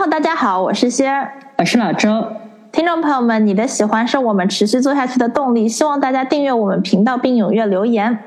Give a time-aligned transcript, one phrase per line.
[0.00, 0.10] 哇吼！
[0.10, 2.26] 大家好，我是仙儿，我是老周。
[2.72, 8.18] 听众朋友们，你的喜欢是我们持续做下去的动力，希望大家订阅我们频道并踊跃留言。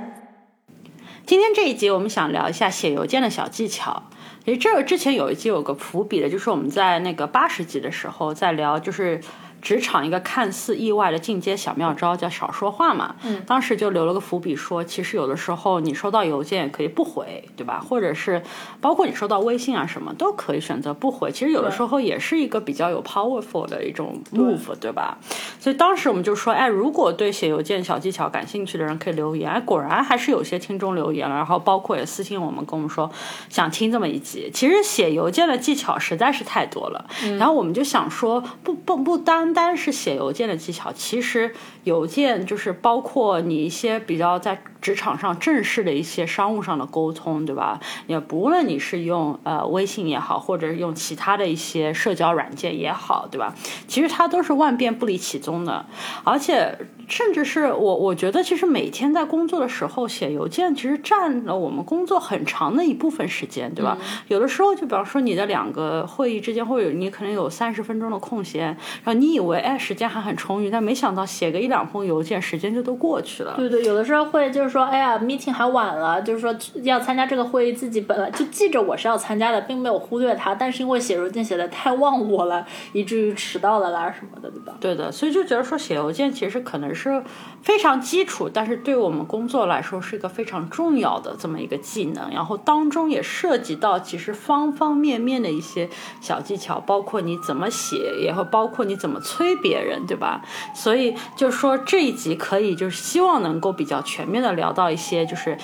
[1.25, 4.03] 今天这一集，我们想聊一下写邮件的小技巧。
[4.45, 9.19] 其实这个之前有一集有个伏笔的，就是我们在那个八十集的时候在聊，就是。
[9.63, 17.79] 职场一个看似意外的进阶小妙招叫少说话嘛，嗯，当时就留了个伏笔，说其实有的时候你收到邮件可以不回，对吧？
[17.79, 18.43] 或者是
[18.81, 25.17] 包括你收到微信啊什么都可以选择不回，其实有的时候也是一个比较有 powerful 的一种 move，对吧？
[25.61, 33.09] 所以当时我们就说，哎，如果对写邮件小技巧感兴趣的人可以留言，哎，果然还是有些听众留言了，然后包括也私信我们跟我们说
[33.47, 34.51] 想听这么一集。
[34.53, 37.05] 其实写邮件的技巧实在是太多了，
[37.39, 39.52] 然后我们就想说，不不不单。
[39.53, 47.79] 单是写邮件的技巧，其实邮件就是包括你一些比较在职场上正式的一些商务上的沟通，对吧？
[48.07, 53.53] 也不论你是用呃微信也好，或者是用其他的一些社交软件也好，对吧？
[53.87, 55.85] 其实它都是万变不离其宗的，
[56.23, 56.77] 而且。
[57.05, 63.97] 甚至是我，我觉得其实每天在工作的时候写邮件，其实占了我们工作很长的一部分时间，对吧？
[64.29, 68.67] 有的时候就比方说你的两个会议之间会有你可能有三十分钟的空闲，
[69.03, 73.55] 然后你以为哎时间还很充裕，但没想到写个一两封邮件，时间就都过去了。
[73.57, 84.73] 对对，有的时候会就是说哎呀，meeting 还晚了，就是说要参加这个会议，自己本来就记着我是要参加的，并没有忽略它，但是因为写邮件写的太忘我了，以至于迟到了啦什么的，对吧？
[84.79, 86.93] 对的，所以就觉得说写邮件其实可能。
[86.93, 87.23] 是
[87.63, 92.29] 非常基础，但是对我们工作来说是一个非常重要的这么一个技能。
[92.29, 95.89] 然后当中也涉及到其实方方面面的一些
[96.21, 100.43] 小技巧，包括你怎么写，也会包括你怎么催别人，对吧？
[100.75, 105.57] 所以就是说这一集可以就是希望能够比较全面的聊到一些就是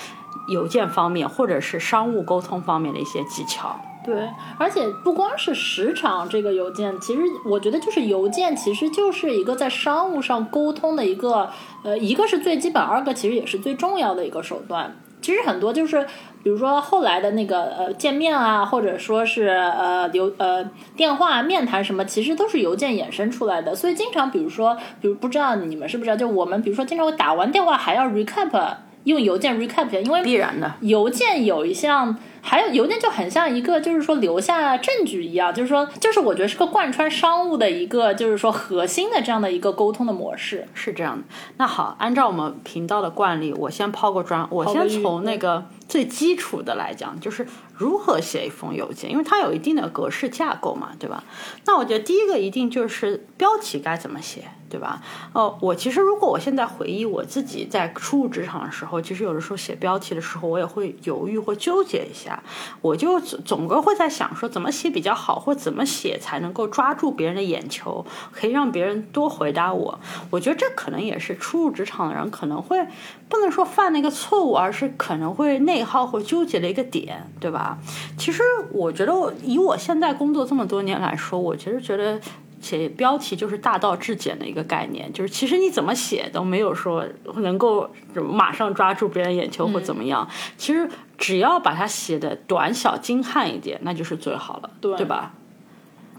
[0.48, 3.78] 邮件方面或者是商务沟通方面的一些技巧。
[4.02, 11.50] 对，而且不光是时长，这个邮件其实我觉得就是邮件，其实就是一个在商务上沟通的一个，
[11.84, 14.96] 呃，一个是最基本，二个其实也是最重要的一个手段。
[15.20, 16.06] 其实很多就是，
[16.42, 20.64] 比如说后来的那个呃见面啊，或者说是呃留呃
[20.96, 23.74] 电话面谈什么，其实都是邮件衍生出来的。
[23.74, 32.16] 所以经常比如说，比如不知道你们是不是就我们比如说经常会打完电话还要 recap，用邮件 recap，因为必然的邮件有一项。
[32.42, 41.24] 还有邮件就很像一个，就是说留下证据一样，就是说，就是我觉得是个贯穿商务的一个，就是说核心的这样的一个沟通的模式，是这样的。
[41.58, 51.22] 那好，按照我们频道的惯例，我先抛个砖，我先从那个最基础的来讲，就是如何写一封邮件，因为它有一定的格式架构嘛，对吧？
[51.66, 54.44] 那我觉得第一个一定就是标题该怎么写。
[54.70, 55.02] 对吧？
[55.32, 62.40] 哦，我其实如果我现在回忆我自己在初入职场的时候，其实有的时候写标题的时候，我也会犹豫或纠结一下。
[62.80, 69.98] 我就总总归会在想说，怎么写比较好，或怎么写才能够抓住别人的眼球，可以让别人多回答我。
[70.30, 72.86] 我觉得这可能也是初入职场的人可能会
[73.28, 77.76] 不能说犯那个错误，而是可能会内耗或纠结的一个点，对吧？
[78.16, 82.20] 其实我觉得我，以我现在工作这么多年来说，我其实觉得。
[82.60, 87.04] 写标题就是大道至简的一个概念，就是其实你怎么写都没有说
[87.36, 90.28] 能够马上抓住别人眼球或怎么样。
[90.56, 90.88] 其实
[91.18, 95.32] 只要把它写的短小精悍一点，那就是最好了，对吧？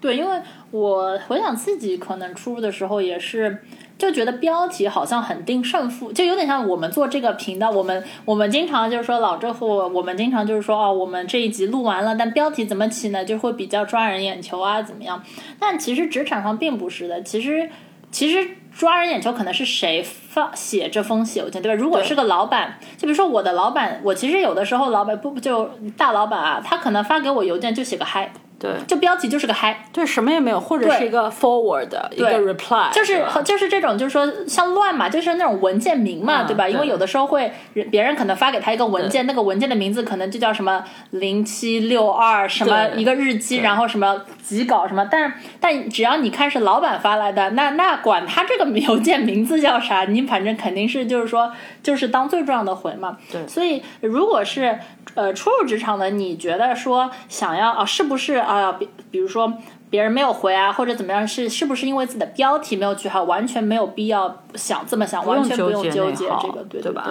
[0.02, 0.42] 对，因为
[0.72, 3.64] 我回想自己可能初入的时候也是。
[4.02, 13.24] 就觉得标题好像很定胜负，就有点像我们做这个频道，我们我们经常就是说老这户，我们经常就是说哦，我们这一集录完了，但标题怎么起呢？
[13.24, 15.24] 就会比较抓人眼球啊，怎么样？
[15.60, 17.70] 但其实职场上并不是的，其实
[18.10, 21.80] 其实抓人眼球可能是谁发写这封邮件，对吧？
[21.80, 28.34] 如果是个老板，就比如说我的老板，我其实有的时候老板不不就大老板啊，他可能发给我邮件就写个嗨。
[28.62, 36.70] 对，就标题就是个嗨，对，什么也没有，或者是一个 forward 一个 reply，就是就是这种，就是说像乱嘛，就是那种文件名嘛，对吧？
[36.70, 37.52] 因为有的时候会
[37.90, 51.52] 别人可能发给他一个文件，那个文件的名字可能就叫什么零七六二什么一个日期，然后什么几稿什么，但但只要你看是老板发来的，那那管他这个邮件名字叫啥，你反正肯定是就是说
[51.84, 53.18] 就是当最重要的回嘛。
[53.32, 54.80] 对所以如果是
[55.16, 58.72] 呃初入职场的，你觉得说想要啊，是不是啊？
[58.74, 59.54] 比比如说
[59.90, 67.04] 别人没有回啊，或者怎么样，是是不是因为自己的标题没有句号，完全没有必要想这么想，完全不用纠结这个，对对吧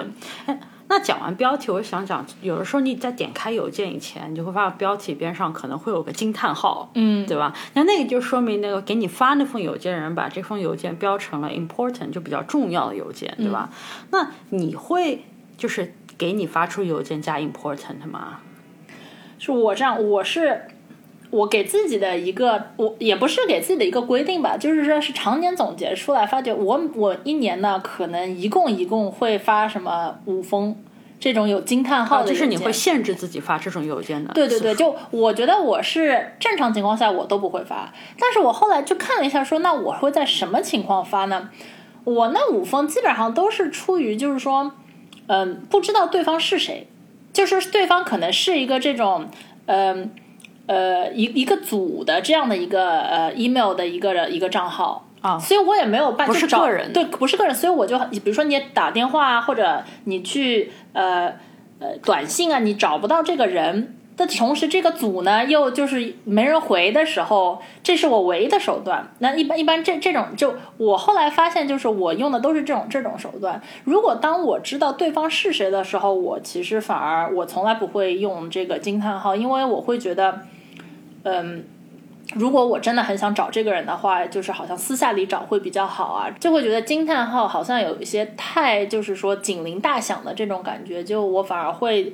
[0.47, 0.55] 对？
[0.55, 7.55] 哎，那讲完标题，我想讲，有的时候你在点开邮件以前，你就会发现标题边上可能会有个惊叹号，嗯，对吧？
[7.75, 13.71] 那那个就说明那个给你发那封邮件的人把这封邮件标成了 important，就比较重要的邮件，对吧？
[14.11, 15.25] 那你会
[15.57, 18.41] 就是给你发出邮件加 important 吗？
[19.39, 20.63] 是我这样，我是
[21.31, 30.77] 我给自己的一个，我也不是给自己的一个规定吧，就是说是常年总结出来，发觉我我一年呢，可能一共一共会发什么五封
[31.21, 34.33] 这种有惊叹号的就是你会限制自己发这种邮件的。
[34.33, 41.51] 对对对，就我觉得我是正常情况下我都不会发，但是我后来就看了一下说，那我会在什么情况发呢？
[42.05, 44.73] 我那五封基本上都是出于就是说，
[45.27, 46.89] 嗯，不知道对方是谁，
[47.33, 49.29] 就是对方可能是一个这种，
[49.67, 50.09] 嗯呃
[51.13, 55.07] 一一个组的这样的一个呃 email 的一个一个账号。
[55.21, 61.27] 啊所以我也没有办，不就是找个人对，不是个人，所以我就比如说你打电话啊，或者你去呃
[61.79, 69.13] 呃短信啊，你找不到这个人但同时，这个组呢又就是没人回的时候，这是我唯一的手段。
[69.19, 73.61] 那一般一般这这种就我后来发现，就是我用的都是这种这种手段。
[73.85, 80.41] 如果当我知道对方是谁的时候，我其实反而我从来不会用这个惊叹号，因为我会觉得，
[81.25, 81.65] 嗯。
[82.37, 92.13] 如果我真的很想找这个人的话，就是好像私下里找会比较好啊，就会觉得惊叹号好像有一些太就是说警铃大响的这种感觉，就我反而会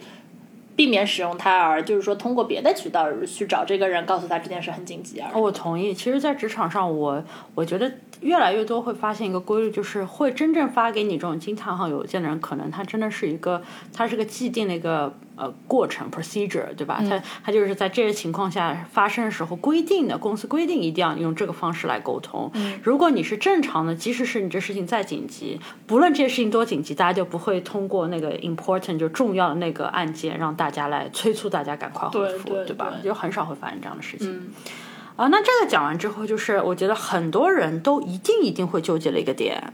[0.75, 5.39] 避免使用它，而就是说通过别的渠道去找这个人，告诉他这件事很紧急而。
[5.39, 5.93] 我同意。
[5.93, 7.23] 其实，在职场上，我
[7.55, 17.03] 我觉得越来越多会发现一个规律，就是会真正发给你这种惊叹号邮件的人，可能他真的是一个，他是个既定的一个呃过程 procedure，对吧？
[17.09, 22.51] 他他就是在这些情况下发生的时候规定的，公司规定一定要用这个方式来沟通。
[22.83, 32.93] 如果你是正常的，即使是你这事情再紧急，不论这些事情多紧急，大家就不会通过那个 important 就重要的那个按键让大家来催促大家赶快回复，对对吧？
[33.01, 34.51] 对就很少会发生这样的事情。
[35.17, 39.73] 啊，那这个讲完之后，就是我觉得很多人都一定一定会纠结的一个点，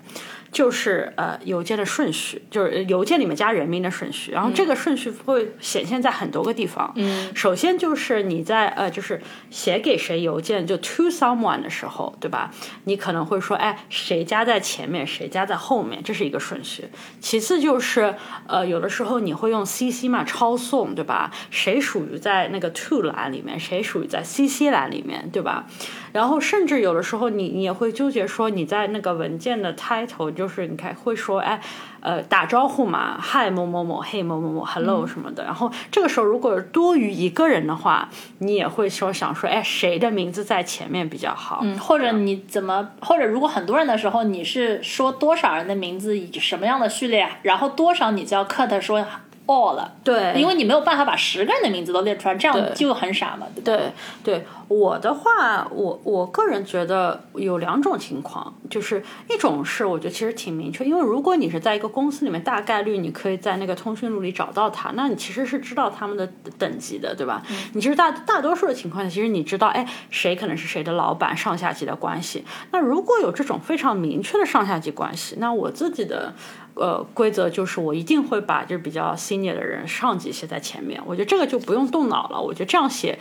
[0.52, 6.92] 就是呃邮件的顺序，就是邮件里面加人名的顺序，然后这个顺序会显现在很多个地方。
[6.96, 9.20] 嗯，首先就是你在呃就是
[9.50, 12.50] 写给谁邮件就 to someone 的时候，对吧？
[12.84, 16.84] 你可能会说，哎，谁加在前面，谁加在后面，这是一个顺序。
[17.20, 18.14] 其次就是
[18.46, 21.32] 呃有的时候你会用 CC 嘛抄送，对吧？
[21.50, 25.22] 谁属于在那个 to 栏里面，谁属于在 CC 栏里面。
[25.32, 25.64] 对吧？
[26.12, 31.60] 然后甚至有的时候你你也会纠结说你在那个文件的 title 就是你看会说哎
[32.00, 35.44] 呃打招呼嘛，hi 某某某，hey 某某某，hello 什么的。
[35.44, 41.60] 然后这个时候如果多于一个人的话，你也会说想说哎谁的名字在前面比较好？
[41.62, 49.04] 嗯，或者你怎么，或者如果很多人的时候，你是说多少人的名字以什么样的序列，然后多少你就要 cut 说
[49.46, 49.92] all 了。
[50.04, 53.92] 对，因为你没有办法把十个人的名字都列出来，这样就很傻嘛，对吧？
[54.24, 67.42] 对对，我的话，我我个人觉得有两种情况，就是一种是我觉得其实挺明确，因为如果你是在一个公司里面，大概率你可以在那个通讯录里找到他，那你其实是知道他们的等级的，对吧？
[67.74, 72.44] 你其实大大多数的情况下，其实你知道，哎，谁可能是谁的老板，上下级的关系。
[72.70, 76.32] 那如果有这种非常明确的上下级关系，那我自己的。
[76.74, 83.18] 呃，规则就是我一定会把就是比较 senior 的人上级写在前面，我觉得这个就不用动脑了，我觉得这样写，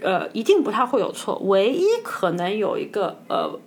[0.00, 1.38] 呃，一定不太会有错。
[1.44, 3.58] 唯一可能有一个呃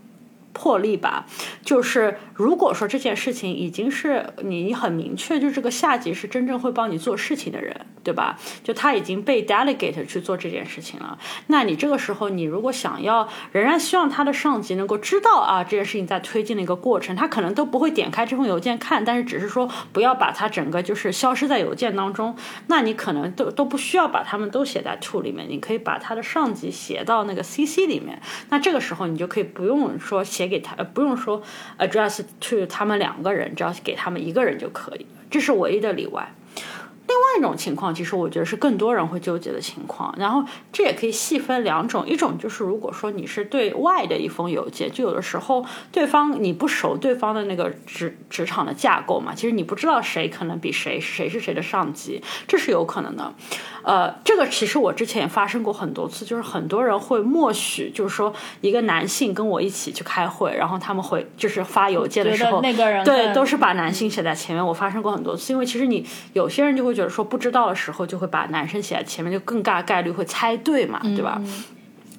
[0.58, 1.28] 破例吧，
[1.64, 8.40] 就是如果说这件事情已经是你很明确，就这个下级是真正会帮你做事情的人，对吧？
[8.64, 22.36] 就他已经被 delegate 去做这件事情了，那你这个时候你如果想要仍然希望他的上级能够知道啊这件事情在推进的一个过程，他可能都不会点开这封邮件看，但是只是说不要把它整个就是消失在邮件当中，
[22.66, 31.42] 那你可能都都不需要把他们都写在 to 里面，你可以把他的上级写到那个 CC 里面，那这个时候你就可以不用说写给他，不用说
[31.78, 36.34] address to 他们两个人，只要给他们一个人就可以，这是唯一的例外。
[37.10, 40.14] 另外一种情况，其实我觉得是更多人会纠结的情况。
[40.18, 53.34] 然后这也可以细分两种，一种就是如果说你是对外的一封邮件，就有的时候对方你不熟对方的那个职职场的架构嘛，其实你不知道谁可能比谁谁是谁的上级，这是有可能的。
[53.88, 64.66] 呃，这个其实我之前也发生过很多次，就是很多人会默许，就是说一个男性跟我一起去开会，然后他们会就是发邮件的时候，那个人对都是把男性写在前面。
[64.66, 71.42] 我发生过很多次，因为其实你有些人就会觉得说不知道的时候就会把男生写在前面，就更大概率会猜对嘛，对吧？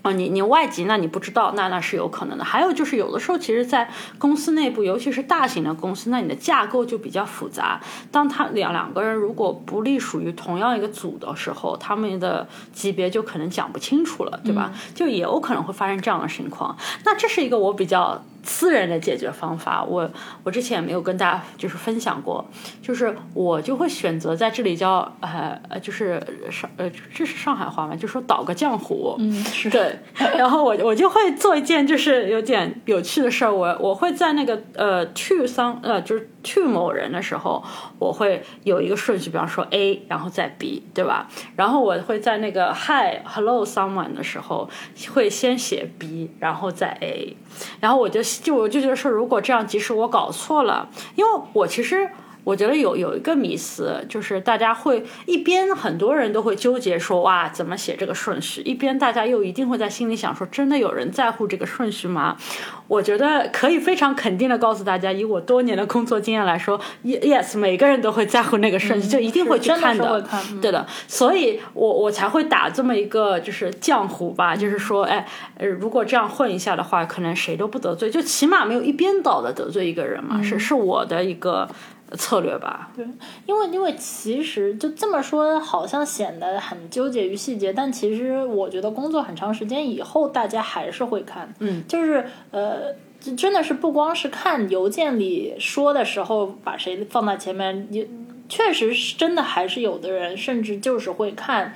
[0.02, 2.44] 哦，你你外籍，那你不知道，那那是有可能的。
[2.44, 7.80] 还有就是，有的时候，其实，在公司内部，尤其是大型的公司，那你的架构就比较复杂。
[8.12, 14.72] 当他两两个人如果不隶属于同样一个组的时候，他们的级别就可能讲不清楚了，对吧？
[14.94, 16.76] 就也有可能会发生这样的情况。
[17.04, 18.22] 那这是一个我比较。
[18.42, 20.10] 私人的解决方法，我
[20.42, 22.44] 我之前也没有跟大家就是分享过，
[22.80, 29.68] 就是我就会选择在这里叫呃呃，就是上呃这是上海话嘛，就说倒个浆糊，嗯，是。
[29.68, 29.98] 对，
[30.36, 37.62] 然后我我就会做一件就是有点有趣的事儿，我我会在那个呃 to some 呃就是去某人的时候，
[37.98, 41.28] 我会有一个顺序，比方说 A，然后再 B，对吧？
[41.56, 44.68] 然后我会在那个 Hi Hello someone 的时候，
[45.12, 47.36] 会先写 B，然后再 A，
[47.80, 48.22] 然后我就。
[48.42, 52.08] 就我就觉得说，如果这样，即使我搞错了，因为我其实。
[52.48, 62.38] 我觉得有有一个迷思，就是大家会一边很多人都会纠结说哇怎么写这个顺序，一边大家又一定会在心里想说真的有人在乎这个顺序吗？
[62.86, 70.24] 我觉得可以非常肯定的告诉大家，以我多年的工作经验来说，yes，每个人都会在乎那个顺序，就一定会去看的，
[70.62, 70.86] 对的。
[71.06, 75.28] 所以我我才会打这么一个就是浆糊吧，就是说哎，
[75.58, 81.68] 如果这样混一下的话，可能谁都不得罪，就起码没有一边倒的得罪一个人嘛，是是我的一个。
[82.16, 83.04] 策略吧，对，
[83.44, 98.08] 因为因为其实就这么说，好像显得很纠结于细节，但其实我觉得工作很长时间以后，大家还是会看，嗯，就是呃，就真的是不光是看邮件里说的时候把谁放在前面，也
[98.48, 101.74] 确实是真的，还是有的人甚至就是会看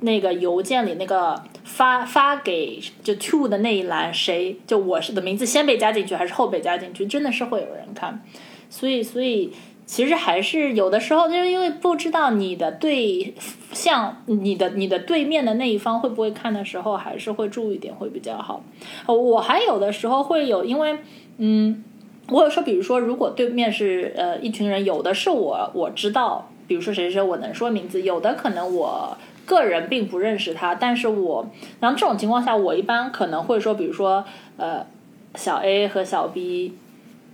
[0.00, 8.22] 那个邮件里那个发发给就 to 的那一栏谁就我是的名字先被加进去还是后被加进去，真的是会有人看，
[8.68, 9.50] 所以所以。
[9.90, 13.34] 其实还是有的时候，就是因为不知道你的对
[13.72, 18.62] 象、你的你的对面的那一方会不会看的时候，还是会注意点会比较好。
[19.08, 20.96] 我还有的时候会有，因为
[21.38, 21.82] 嗯，
[22.28, 34.24] 我有时候比如说，如果对面是呃一群人，有的是我我知道，比如说谁谁谁，我能说名字；有的可能我个人并不认识他，但是我然后这种情况下，我一般可能会说，比如说
[34.56, 34.86] 呃
[35.34, 36.74] 小 A 和小 B。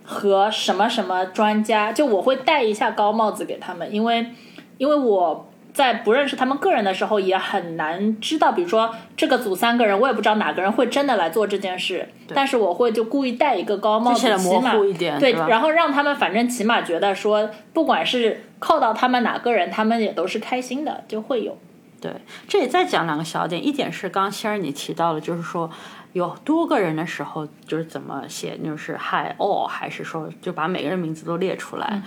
[0.07, 4.27] 和什么什么专家，就我会戴一下高帽子给他们，因为，
[4.79, 21.59] 因为我在不认识他们个人的时候，也很难知道，比如说这个组三个人，我也不知道哪个人会真的来做这件事，但是我会就故意戴一个高帽子，模糊一点，对，然后让他们反正起码觉得说，不管是扣到他们哪个人，他们也都是开心的，就会有。
[22.01, 22.15] 对，
[22.47, 25.71] 这里再讲两个小点，一点是刚刚仙儿你提到了，就是说。
[26.13, 32.01] 有多个人的时候，就是怎么写，就是 hi all，还是说就把每个人名字都列出来？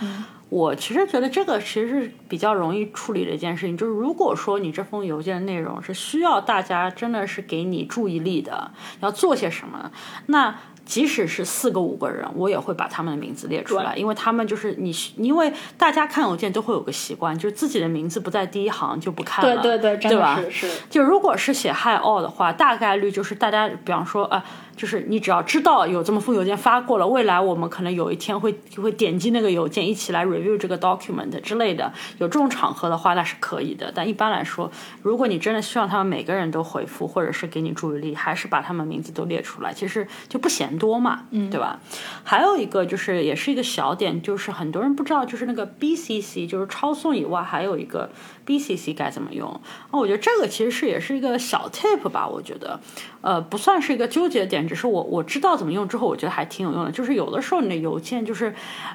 [0.48, 3.76] 我其实觉得这个其实是比较容易处理的一件事情。
[3.76, 9.92] 就是如果说你这封邮件的内容是需要大家真的是给你注意力的，要做些什么，
[10.26, 10.56] 那。
[10.90, 20.40] 即使是四个五个人，我也会把他们的名字列出来，因为他们就是你，因为大家看邮件都会有个习惯，就是自己的名字不在第一行就不看了，对对对，对吧？
[20.50, 20.68] 是。
[20.90, 24.44] 就如果是写 Hi all 的话，大概率就是大家，比方说啊。
[24.80, 33.92] 就是你只要知道有这么封邮件发过了，未来我们可能有一天会会点击那个邮件一起来 review 这个 document 之类的，有这种场合的话那是可以的。
[33.94, 34.72] 但一般来说，
[35.02, 41.78] 如果你真的希望他们每个人都回复或者是给你注意力，还是把他们名字都列出来，其实就不嫌多嘛，嗯，对吧？
[42.24, 48.08] 还有一个就是也是一个小点，就是很多人不知道，就是那个 BCC，就是抄送以外还有一个
[48.50, 49.60] BCC 该怎么用啊？
[49.92, 52.80] 我觉得这个其实是也是一个小 tip 吧，我觉得。
[53.20, 56.90] 呃，不算是一个纠结点，只是我我知道怎么用之后，我觉得还挺有用的。
[56.90, 58.52] 就是有的时候你的邮件就是，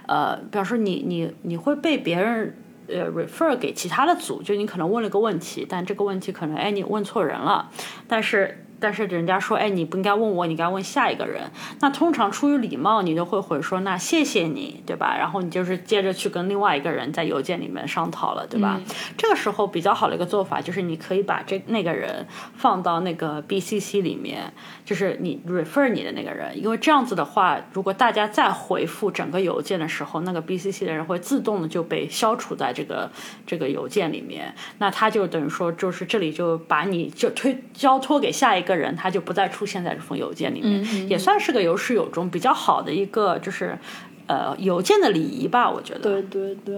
[0.08, 2.58] 呃，比方说你你你会被别人
[2.88, 7.70] 呃 refer 给其他的组，就你可能问了个问题，但这个问题可能哎你问错人了，
[8.08, 11.50] 但是但是人家说，哎，你不应该问我，你该问下一个人。
[11.80, 15.16] 那通常出于礼貌，你就会回说，那谢谢你，对吧？
[15.18, 18.80] 然后你就是接着去跟另外一个人在邮件里面商讨了，对吧？
[19.18, 24.54] 这个时候比较好的一个做法就是，你可以把这那个人放到那个 BCC 里面，
[24.84, 33.10] 就是你 refer 你的那个人，因为这样子的话，如果大家再回复整个邮件的时候，那个 BCC 的人会自动的就被消除在这个
[33.46, 38.76] 这个邮件里面，那他就等于说，就是这里就把你就推交托给下一个。
[38.76, 43.80] 人他就不再出现在这封邮件里面，也算是个有始有终、比较好的一个就是
[44.28, 46.00] 呃邮件的礼仪吧，我觉得。
[46.02, 46.78] 对对对。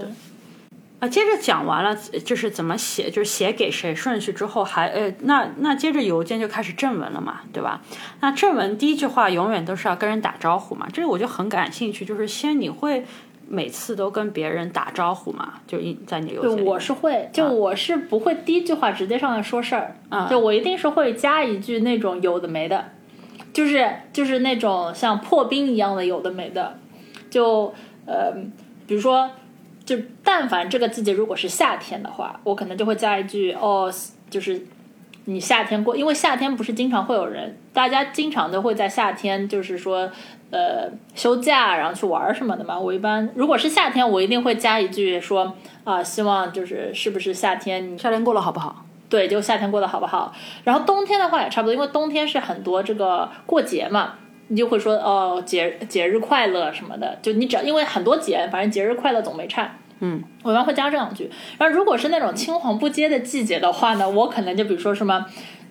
[0.99, 7.81] 啊，接着讲完了就是怎么写，就是写给谁顺序之后，还呃那那接着邮件就开始正文了嘛，对吧？
[8.21, 13.03] 那正文第一句话永远都是要跟人打招呼嘛，这个我就很感兴趣，就是先你会。
[13.49, 16.65] 每次都跟别人打招呼嘛，就一在你邮件。
[16.65, 19.95] 我是会，就我是不会第一句话直接上来说事儿，
[20.29, 22.91] 就我一定是会加一句那种有的没的，
[23.53, 26.77] 就是就是那种像破冰一样的有的没的，
[27.29, 27.73] 就
[28.05, 28.33] 呃，
[28.85, 29.29] 比如说，
[29.85, 33.89] 就但凡这个季节如果是夏天的话，我可能就会加一句哦，
[34.29, 34.61] 就是
[35.25, 40.11] 你夏天过，因为夏天不是经常会有人，大家经常都会在夏天，就是说。
[40.49, 42.79] 呃，休假然后去玩什么的嘛？
[42.79, 47.93] 我一般如果是夏天，我一定会加一句说啊，希望就是是不是夏天？
[47.93, 48.85] 你夏天过了好不好？
[49.09, 50.33] 对，就夏天过得好不好？
[50.63, 54.13] 然后冬天的话也差不多，因为冬天是很多这个过节嘛，
[54.47, 57.17] 你就会说哦，节节日快乐什么的。
[57.21, 59.75] 就你只要因为很多节，反正节日快乐总没差。
[59.99, 61.29] 嗯，我一般会加这两句。
[61.57, 65.25] 然后如果是那种青黄不接的季节的话呢，我可能就比如说什么。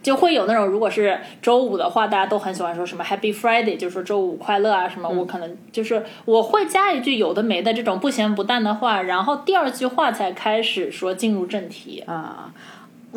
[0.07, 5.09] 就会有那种，如果是周五的话，大家都很喜欢说什么 Happy Friday，就说周五快乐啊什么。
[5.09, 12.55] 我可能就是我会加一句有的没的这种不咸不淡的话，然后第二句话才开始说进入正题啊。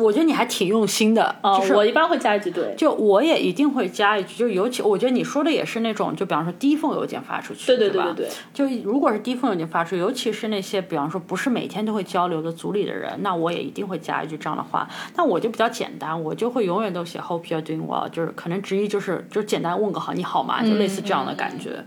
[0.00, 14.88] 我觉得你还挺用心的，就是我一般会加一句对，就我也一定会加一句，就尤其我觉得你说的也是那种，就比方说第一封邮件发出去，对对对对对，就如果是第一封邮件发出，尤其是那些比方说不是每天都会交流的组里的人，那我也一定会加一句这样的话。
[15.16, 20.62] 那我就比较简单，我就会永远都写 Hope you're doing well，就是可能直译就是就简单问个好，你好吗？
[20.62, 21.84] 就类似这样的感觉。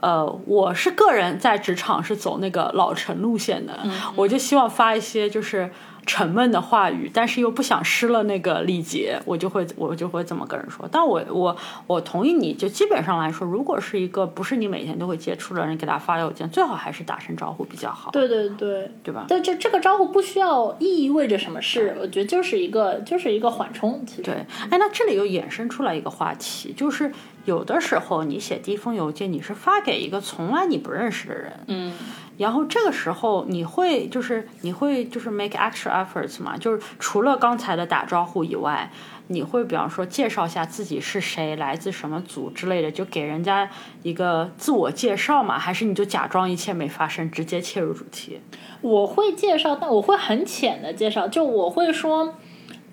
[0.00, 3.78] 呃，我是个人在职场是走那个老成路线的，
[4.16, 5.70] 我就希望发一些就是。
[6.04, 10.88] 沉闷的话语，但是又不想失了那个礼节，我就会我就会这么跟人说。
[10.90, 11.56] 但我我
[11.86, 18.10] 我同意你，就基本上来说，如果是一个不是你每天都会接触的人，给他发邮件，最好还是打声招呼比较好。
[18.10, 19.26] 对对对，对吧？
[19.28, 24.04] 但这这个招呼不需要意味着什么事，我觉得就是一个就是一个缓冲。
[24.22, 24.34] 对，
[24.70, 27.12] 哎，那这里又衍生出来一个话题，就是
[27.44, 31.92] 有的时候你写第一封邮件，你是发给一个从来你不认识的人，嗯。
[32.38, 36.56] 然后这个时候你会就是你会就是 make extra efforts 嘛？
[36.56, 38.90] 就是除了刚才的打招呼以外，
[39.28, 43.68] 你会比方说介绍一下自己是谁，来自什么组之类的，就给人家
[44.02, 45.58] 一个自我介绍嘛？
[45.58, 48.40] 还是你就假装一切没发生，直接切入主题？
[48.80, 52.34] 我会介绍，但我会很浅的介绍，就我会说。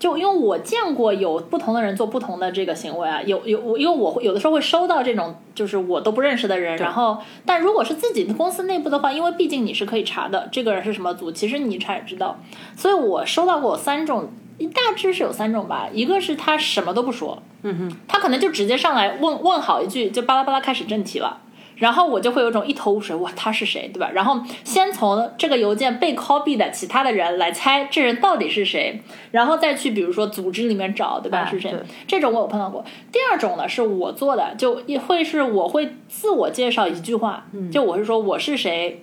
[0.00, 12.40] 就因为我见过有不同的人做不同的这个行为啊，有有我因为我有的时候会收到这种就是我都不认识的人，然后但如果是自己的公司内部的话，因为毕竟你是可以查的，这个人是什么组，其实你查也知道，
[12.74, 14.30] 所以我收到过三种，
[14.72, 21.42] 大致是有三种吧，一个是他什么都不说，嗯哼，他可能就直接上来问问好一句，就巴拉巴拉开始正题了。
[21.80, 24.08] 然后我就会有种一头雾水，哇，他是谁，对吧？
[24.14, 31.50] 然后先从这个邮件被 copy 的其他的人来猜这人到底是谁，然后再去比如说组织里面找，对吧？
[31.50, 31.74] 是谁？
[32.06, 32.84] 这种我有碰到过。
[33.10, 39.02] 第二种呢是我做的，就也会是我会自我介绍一句话，就我是说我是谁，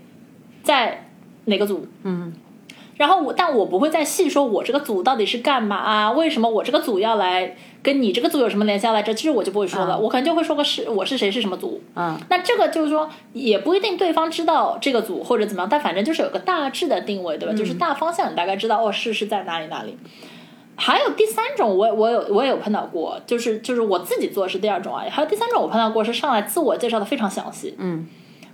[0.64, 1.10] 在
[1.46, 2.34] 哪个组，嗯。
[2.98, 6.12] 然后我，但我不会再细说，我这个组到底是干嘛啊？
[6.12, 9.14] 为什么我这个组要来跟你这个组有什么联系来着？
[9.14, 11.80] 其实我就不会说了，我可能就会说个是我是谁是什么组。
[11.96, 17.56] 嗯，那这个就是说，也不一定对方知道这个组或者怎么样，但反正就是有个大致的定位，对吧？
[17.56, 19.96] 就是大方向你大概知道哦，是是在哪里哪里。
[20.76, 25.06] 还有第三种，我我有我也有碰到过，就是就是我自己做是第二种啊。
[25.10, 27.76] 还有第三种，我碰到过是上来自我介绍的非常详细。
[27.78, 28.08] 嗯。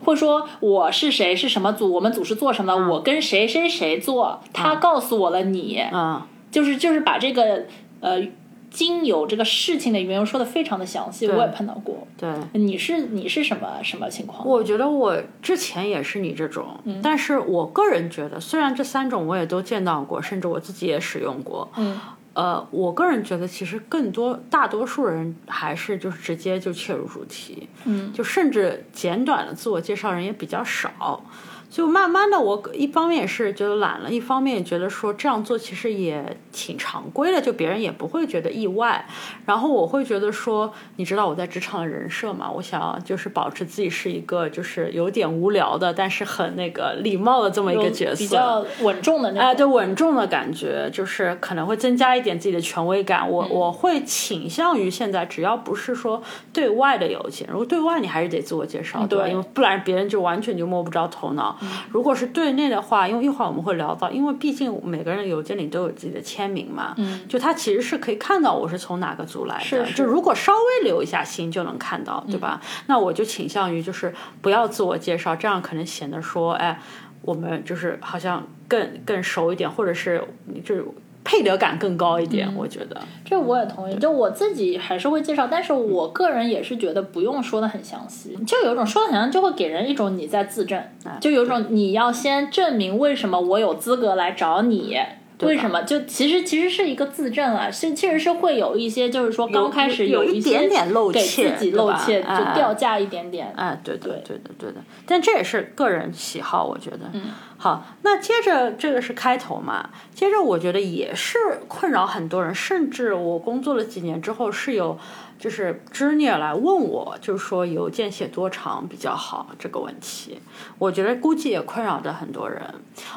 [0.03, 7.65] 会说我是谁，是什么组，我们组是做什么的，我跟谁谁谁做，他告诉我了你，嗯，就是就是把这个
[7.99, 8.21] 呃
[8.69, 12.07] 经有这个事情的缘由说的非常的详细，我也碰到过。
[12.17, 14.47] 对，你是你是什么什么情况？
[14.47, 16.65] 我觉得我之前也是你这种，
[17.01, 21.99] 但是我个人觉得，虽然这三种我也都见到过，甚至我自己也使用过，嗯。
[22.33, 31.23] 呃，我个人觉得，其实更多大多数人还是就是直接就切入主题，嗯，就甚至简短的自我介绍人也比较少。
[31.73, 39.03] 就慢慢的，我一方面也是觉得懒了，一方面也觉得说这样做其实也挺常规的，就别人也不会觉得意外。
[39.47, 49.49] 然后我会觉得说，你知道我在职场的人设嘛，我想就是保持自己是一个就是有点无聊的，但是很那个礼貌的这么一个角色，比较稳重的那种。
[49.49, 53.27] 哎，对，稳重的感觉，就是可能会增加一点自己的权威感。
[53.27, 56.21] 我我会倾向于现在，只要不是说
[56.53, 61.57] 对外的邮件，如果对外你还是得自我介绍，对吧，因为不然别人就完全就摸不着头脑。
[61.91, 72.61] 如果是对内的话，因为一会儿我们会聊到，因为毕竟每个人的邮件里都有自己的签名嘛，嗯，就他其实是可以看到我是从哪个组来的，是就如果稍微留一下心就能看到，对吧？
[72.87, 76.79] 那我就倾向于就是不要自我介绍，这样可能显得说，哎，
[77.21, 80.23] 我们就是好像更更熟一点，或者是
[80.63, 80.85] 就是。
[81.23, 83.95] 配得感更高一点，我觉得这我也同意。
[83.95, 90.81] 就我自己还是会介绍，但是我个人也是觉得不用说的很详细，就有一种说的很像就会给人一种你在自证，
[91.21, 94.97] 就有种你要先证明为什么我有资格来找你。
[95.43, 95.81] 为什么？
[95.83, 103.53] 就其实其实是一个自证啊，是确实是会有一些，就是说刚开始有一点点漏怯，给自己露怯，就掉价一点点。
[103.55, 104.77] 哎，对对对的对的。
[105.05, 107.09] 但这也是个人喜好，我觉得。
[107.13, 107.21] 嗯。
[107.57, 109.89] 好，那接着这个是开头嘛？
[110.13, 114.97] 接着我觉得也是困扰很多人，甚至我工作了几年之后，是有
[115.39, 120.39] 就是知念来问我，就是说邮件写多长比较好这个问题。
[120.77, 122.61] 我觉得估计也困扰着很多人。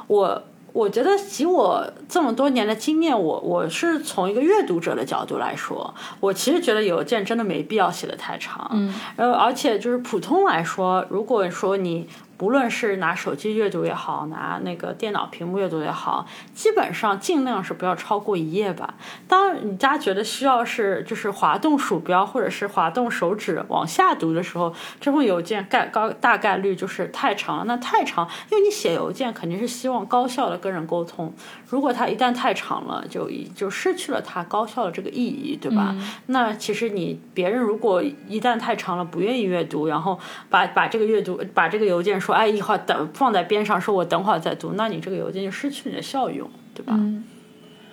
[0.07, 0.43] 我。
[0.77, 8.71] 我觉得以我这么多年的经验，我我是从一个阅读者的角度来说，我其实觉得邮件真的没必要写的太长。
[8.75, 12.07] 嗯，呃，而且就是普通来说，如果说你。
[12.37, 18.95] 不论是拿手机阅读也好，拿那个电脑屏幕阅读也好，基本上尽量是不要超过一页吧。
[19.27, 27.65] 当你家觉得需要是就是滑动鼠标或者是滑动手指往下读的时候，这封邮件概高大概率就是太长了。
[27.65, 31.33] 那太长，因为你写邮件肯定是希望高效的跟人沟通。
[31.71, 35.97] 如果它一旦太长了，就就失去了它高效的这个意义，对吧？
[36.27, 40.19] 那其实你别人如果一旦太长了不愿意阅读，然后
[40.51, 42.21] 把把这个阅读把这个邮件。
[42.27, 46.95] 说哎，一会儿等放在边上，说我等会儿再读，那你这个邮件就失去你的效用，对吧？
[46.97, 47.25] 嗯，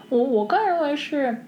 [0.10, 1.46] 我我个人认为是，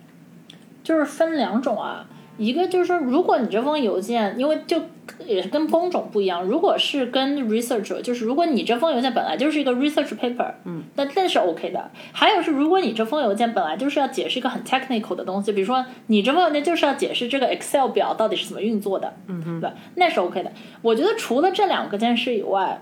[0.83, 2.05] 就是分两种啊，
[2.37, 4.81] 一个就是说，如果你这封邮件，因为就
[5.25, 11.91] 也是跟工种不一样，如果是跟 researcher，就是如果你这封邮件本来就是一个 research paper，嗯，那那是 OK 的。
[12.11, 20.51] 还有是，如果你这封邮件本来就是要解释一个很 technical 的东西，比如说你这封邮件就是要解释这个 Excel 表到底是怎么运作的，嗯哼，对，那是 OK 的。
[20.81, 22.81] 我觉得除了这两个件事以外，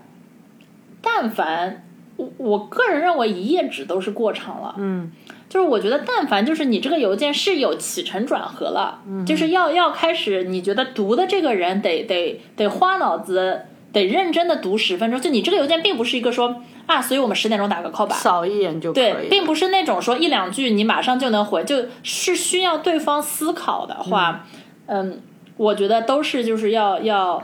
[1.00, 1.84] 但凡
[2.16, 5.12] 我我个人认为一页纸都是过长了，嗯，
[5.54, 13.60] 就是我觉得但凡就是你这个邮件是有起承转合了，嗯，就是要要开始你觉得读的这个人得得得花脑子，
[13.92, 24.44] 得认真的读十分钟，就你这个邮件并不是一个说啊，所以我们十点钟打个 call 吧，扫一眼就对，并不是那种说一两句你马上就能回，就是需要对方思考的话，
[24.86, 25.20] 嗯，
[25.56, 27.40] 我觉得都是就是要要。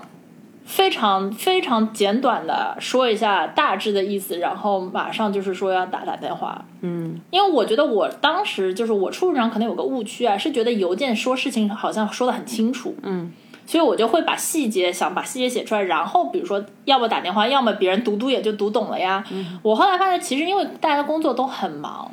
[0.70, 6.64] 非常非常简短的说一下大致的意思，然后马上就是说要打打电话。
[6.82, 12.94] 嗯，因为我觉得我当时就是我初入职场可能有个误区啊，是觉得邮件说事情好像说的很清楚。
[13.02, 13.32] 嗯，
[13.66, 19.24] 所以我就会把细节想把细节写出来，然后比如说要么打电话，要么别人读读也就读懂了呀。
[19.32, 22.08] 嗯，我后来发现其实因为大家工作都很忙。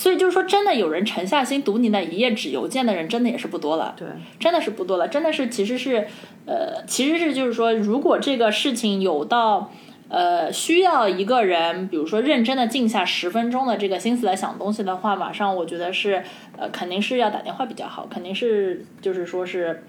[0.00, 3.94] 所以就是说，真的有人沉下心读你那一页纸邮件的人，真的也是不多了。
[3.98, 4.08] 对，
[4.38, 5.06] 真的是不多了。
[5.06, 6.08] 真的是，其实是，
[6.46, 9.70] 呃，其实是就是说，如果这个事情有到，
[10.08, 16.24] 呃，需要一个人，比如说认真的静下十分钟的这个心思来想东西的话，马上我觉得是，
[16.56, 19.84] 呃，肯定是要打电话比较好，肯定是就是说是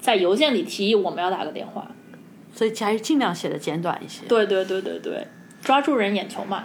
[0.00, 1.88] 在邮件里提议我们要打个电话。
[2.52, 4.26] 所以还是尽量写的简短一些。
[4.26, 5.24] 对对对对对，
[5.62, 6.64] 抓住人眼球嘛。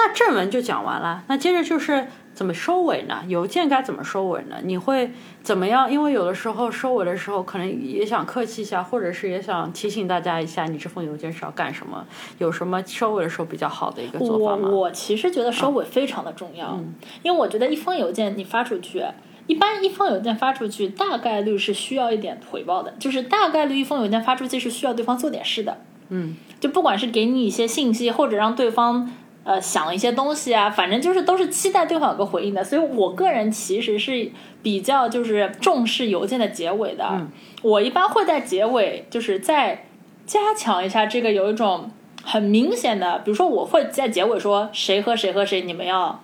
[0.00, 3.20] 那正文就讲完了，那接着就是怎么收尾呢？
[3.26, 4.58] 邮件该怎么收尾呢？
[4.62, 5.10] 你会
[5.42, 5.90] 怎么样？
[5.90, 12.06] 因为有的时候收尾的时候，可能也想客气一下，或者是也想提醒大家一下，你这封邮件是要干什么？
[12.38, 14.68] 有什么收尾的时候比较好的一个做法吗？
[14.70, 16.78] 我我其实觉得收尾非常的重要，
[17.24, 19.02] 因为我觉得一封邮件你发出去，
[19.48, 25.78] 一般一封邮件发出去，大概率是需要一点回报的，就是大概率一封邮件发出去是需要对方做点事的。
[26.10, 29.10] 嗯，就不管是给你一些信息，或者让对方。
[29.48, 34.30] 呃，想一些东西啊，反正就是都是期待对方有个回应的，所以我个人其实是
[34.62, 37.26] 比较就是重视邮件的结尾的。
[37.62, 39.86] 我一般会在结尾就是再
[40.26, 41.90] 加强一下这个有一种
[42.22, 46.20] 很明显的，比如说我会在结尾说谁和谁和谁，你们要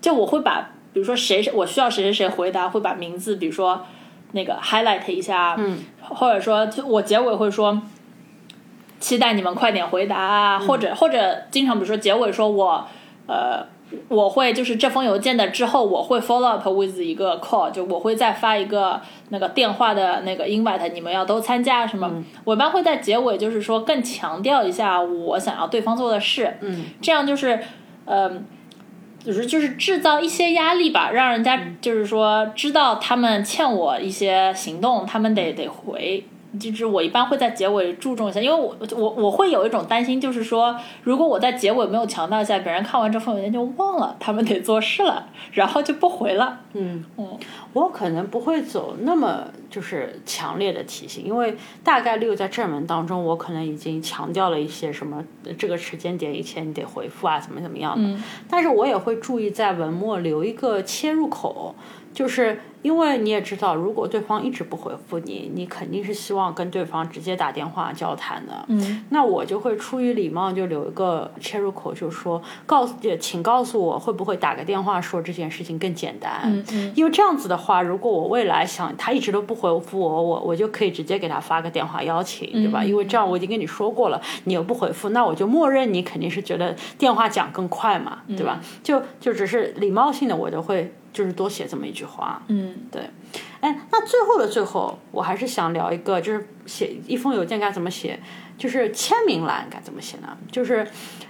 [0.00, 3.84] 就我会把比如说谁谁我需要谁谁谁回答，会把名字比如说
[4.32, 7.82] 那个 highlight 一下，嗯，或者说我结尾会说。
[8.98, 12.86] 期待你们快点回答啊，或者或者经常比如说结尾说我
[13.26, 13.66] 呃。
[14.08, 22.10] 我会就是这封邮件的之后，我会 follow up with 一个 call，就我会再发一个那个电话的那个 invite，你们要都参加什么？
[22.42, 27.60] 我一般会在结尾就是说更强调一下我想要对方做的事，嗯，这样就是
[28.06, 28.28] 呃，
[29.24, 36.24] 就是就是制造一些压力吧，让人家就是说知道他们欠我一些行动，他们得得回。
[36.58, 46.60] 就是我一般会在结尾注重一下，因为我我我会有一种担心，就是说，如果我在结尾没有强调一下，别人看完这封文件就忘了他们得做事了，然后就不回了。
[46.72, 47.38] 嗯嗯，
[47.72, 55.22] 我可能不会走那么就是强烈的提醒，因为大概率在正文当中，我可能已经强调了一些什么
[55.58, 58.08] 这个时间点以前你得回复啊，怎么怎么样的。
[58.08, 61.74] 嗯，但是我也会注意在文末留一个切入口。
[62.16, 68.64] 就是因为你也知道，如果对方一直不回复你，你肯定是希望跟对方直接打电话交谈的。
[68.68, 76.40] 嗯，那我就会出于礼貌，就留一个切入口，就说告诉，请告诉我会不会打个电话说这件事情更简单。
[76.44, 82.82] 嗯嗯，因为这样子的话，如果我未来想他一直都不回复我，我我就可以直接给他发个电话邀请，对吧？
[82.82, 88.58] 因为这样我已经跟你说过了，你又不回复，那我就默认你肯定是觉得电话讲更快嘛，对吧？
[88.82, 90.90] 就就只是礼貌性的，我就会。
[91.16, 93.08] 就是多写这么一句话，嗯，对，
[93.60, 98.20] 哎，那最后的最后，我还是想聊一个，就是写一封邮件该怎么写，
[98.58, 100.36] 就是签名栏该怎么写呢？
[100.52, 100.86] 就是。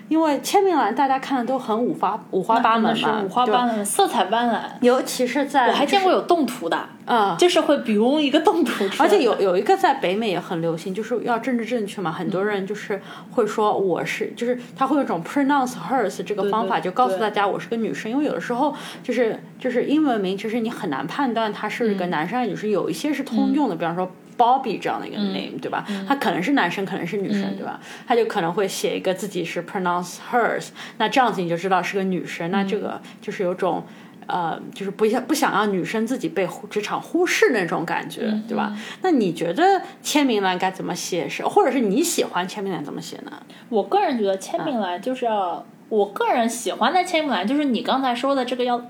[0.08, 4.60] 因为签名栏大家看的都很五花五花八门嘛，五花八门，色彩斑斓。
[4.80, 8.84] 尤其是在我还见过有动图的，啊，就是会比如一个动图。
[8.98, 13.00] 而且有有一个在北美也很流行，就是要政治正确嘛，很多人就是
[13.32, 18.10] 会说我是，就是他会有一种 pronounce hers 这个方法，就告诉大家我是个女生。
[18.10, 24.08] 因为有的时候就是就是英文名，其实你很难判断他是个男生还是女生，有一些是通用的，比方说。
[24.36, 25.86] Bobby 这样的一个 name 对吧？
[26.06, 27.80] 他可能是男生，可能是女生，对吧？
[28.06, 30.68] 他就可能会写一个自己是 pronounce hers，
[30.98, 32.50] 那这样子你就知道是个女生。
[32.50, 33.84] 那这个就是有种
[34.26, 38.76] 呃，就是不想不想让女生自己被职场忽视那种感觉，对吧？
[39.02, 41.28] 那你觉得签名栏该怎么写？
[41.28, 43.42] 是或者是你喜欢签名栏怎么写呢？
[43.68, 48.84] 我个人觉得签名栏就是要，我个人喜欢的签名栏就是你刚才说的这个要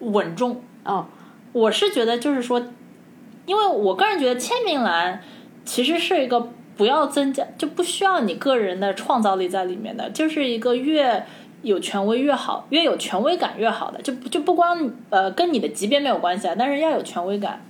[0.00, 1.06] 稳重哦。
[1.52, 2.62] 我是觉得就是说。
[3.46, 5.22] 因为我个人觉得签名栏
[5.64, 11.24] 其实是一个不要增加就不需要你个人的创造力在里面的，就是一个越
[11.62, 17.64] 有权威越好，越有权威感越好的，就就不光呃跟你的级别没有关系啊，但是要有权威感，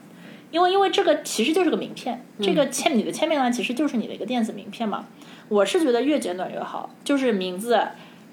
[0.50, 5.06] 因为因为这个其实就是个名片，这个签你的签名栏其实就是你的一个电子名片嘛，
[5.48, 7.80] 我是觉得越简短越好，就是名字。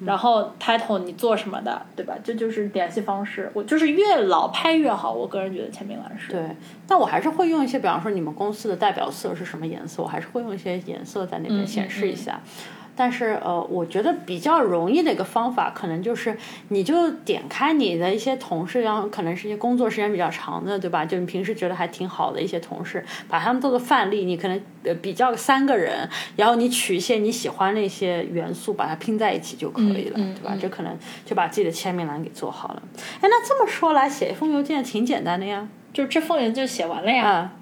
[0.06, 2.16] 然后 title 你做什么的，对吧？
[2.24, 3.50] 这就是联系方式。
[3.54, 6.32] 我就是越老拍越好，我个人觉得签名栏是。
[6.32, 6.42] 对，
[6.88, 12.40] 但我还是会用一些，比方说你们公司的代表色是什么颜色，我还是会用一些颜色在那边显示一下。
[12.96, 16.38] 但是呃，我觉得比较容易的一个方法，可能就是
[16.70, 21.04] 你就点开你的一些同事，然后可能是一些工作时间比较长的，对吧？
[21.04, 30.56] 就你平时觉得还挺好的一些同事，把他们做个范例，你可能呃比较三个人，然后你取一些你喜欢那些元素，把它拼在一起就可以了，对吧？
[30.62, 32.84] 这可能就把自己的签名栏给做好了。
[33.22, 37.54] 哎，那这么说来，写一封邮件挺简单的呀，就这封邮件写完了呀。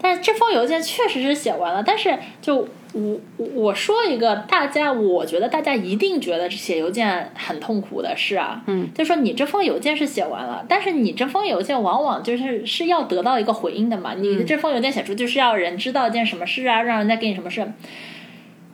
[0.00, 2.66] 但是这封邮件确实是写完了，但是就。
[2.92, 3.18] 我
[3.54, 17.66] 我说一个大家，我觉得大家一定觉得写邮件很痛苦的事啊，嗯，就说你这封邮件是写完了，但是你这封邮件往往就是是要得到一个回应的嘛，你这封邮件写出就是要人知道一件什么事啊，让人家给你什么事。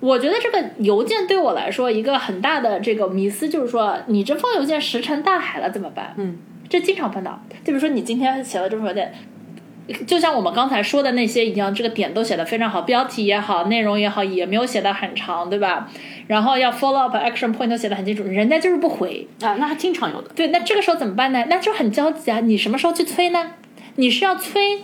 [0.01, 6.15] 我觉得这个邮件对我来说一个很大的这个迷思就是说，你这封邮件石沉大海了怎么办？
[6.17, 9.13] 嗯，这经常碰到，就比如说你今天写了这封邮件。
[10.07, 15.89] 就像我们刚才说的那些一样，这个点都写的非常好，标题也好，内容也好，也没有写的很长，对吧？
[16.27, 20.31] 然后要 follow up action point 都写的很清楚，人家就是不回啊，那还经常有的。
[20.35, 21.47] 对，那这个时候怎么办呢？
[21.49, 22.41] 那就很焦急啊！
[22.41, 23.53] 你什么时候去催呢？
[23.97, 24.83] 你是要催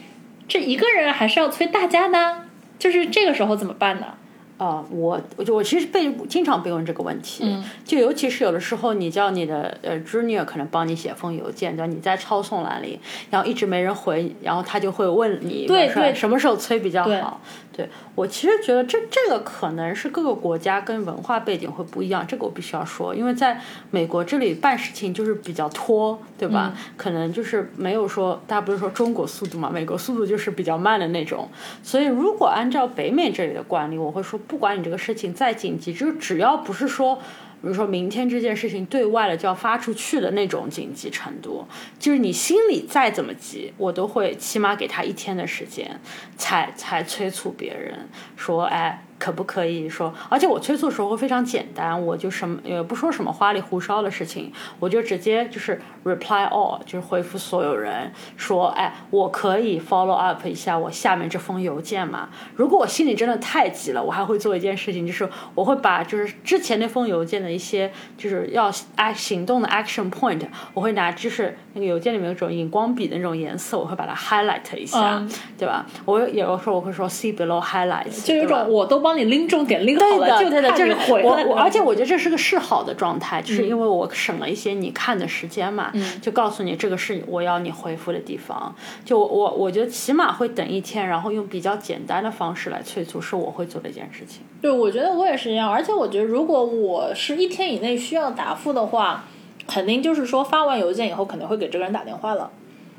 [0.48, 2.46] 这一个人，还是要催大家呢？
[2.78, 4.14] 就是这个时候怎么办呢？
[4.56, 7.44] 呃，我我其实被经常被问这个问题，
[7.84, 17.40] 就尤其是有的时候你叫你的呃 junior 可能帮你写封邮件，叫你在抄送栏里，然后一直没人回，然后他就会问你，对对，什么时候催比较好？
[17.76, 23.60] 对我其实觉得这这个可能是各个国家跟文化背景会不一样，这个我必须要说，因为在
[23.90, 26.72] 美国这里办事情就是比较拖，对吧？
[26.96, 31.48] 可能就是没有说大家不是说中国速度嘛，美国速度就是比较慢的那种，
[31.82, 34.38] 所以如果按照北美这里的惯例，我会说。
[34.46, 37.18] 不管你这个事情再紧急，就是只要不是说，
[37.64, 41.66] 比如说明天这件事情对外了就要发出去的那种紧急程度，
[41.98, 45.98] 就是你心里再怎么急，我都会起码给他一天的时间，
[46.36, 50.12] 才才催促别人说，哎，可不可以说？
[50.28, 62.28] 而且我催促的时候会非常简单，我就什么也不说什么花里胡哨的事情，我就直接就是 reply all，就是回复所有人说，哎，我可以 follow up 一下我下面这封邮件吗？
[62.54, 70.42] 如果我心里真的太急了，我还会做一件事情，就是我会把就是之前那封邮件的一些就是要 act 行动的 action point，
[70.74, 75.24] 我会拿就是那个邮件里面有种荧光笔的那种颜色，我会把它 highlight 一下，
[75.58, 75.86] 对吧？
[76.04, 88.74] 我有时候我会说 see below highlights，就有种我都帮你拎重点拎好了，就对的，就是我我，而且我我觉得这是个示好的状态，就是因为我省了一些你看的时间嘛，就告诉你这个是我要你回复的地方。
[89.04, 94.40] 就我我觉得起码会等一天，然后用比较简单的方式来催促，是我会做的一件事情。
[94.60, 99.24] 对，我觉得我也是一样，而且我觉得如果我是一天以内需要答复的话，
[99.66, 102.50] 肯定就是说发完邮件以后肯定会给这个人打电话了，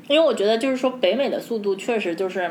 [0.08, 2.50] 因为我觉得就是说北美的速度确实就是。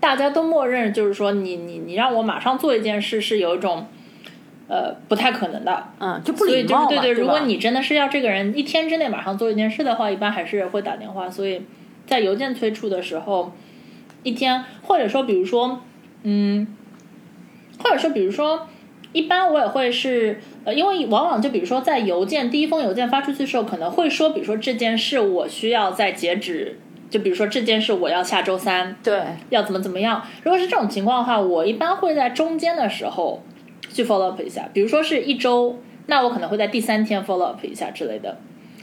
[0.00, 3.84] 大家都默认，就是说，你你你让我马上做一件事，是有一种，
[4.68, 11.28] 呃，不太可能的，嗯，就不礼貌对对，如果你真的是要这个人一天之内马上做一件事的话，一般还是会打电话。
[11.28, 11.62] 所以
[12.06, 13.52] 在邮件催促的时候，
[14.22, 15.80] 一天或者说，比如说，
[16.22, 16.68] 嗯，
[17.82, 18.68] 或者说，比如说，
[19.12, 26.78] 一般我也会是，呃，因为往往就比如说，在邮件第一封邮件发出去的时候，可能会说，比如说这件事我需要在截止。
[27.08, 30.22] 就比如说这件事，我要下周三，对，要怎么怎么样？
[30.42, 33.42] 如果是这种情况的话，我一般会在中间的时候
[33.90, 34.68] 去 follow up 一下。
[34.74, 38.36] 比如说是一周，那我可能会在第三天 follow up 一下之类的。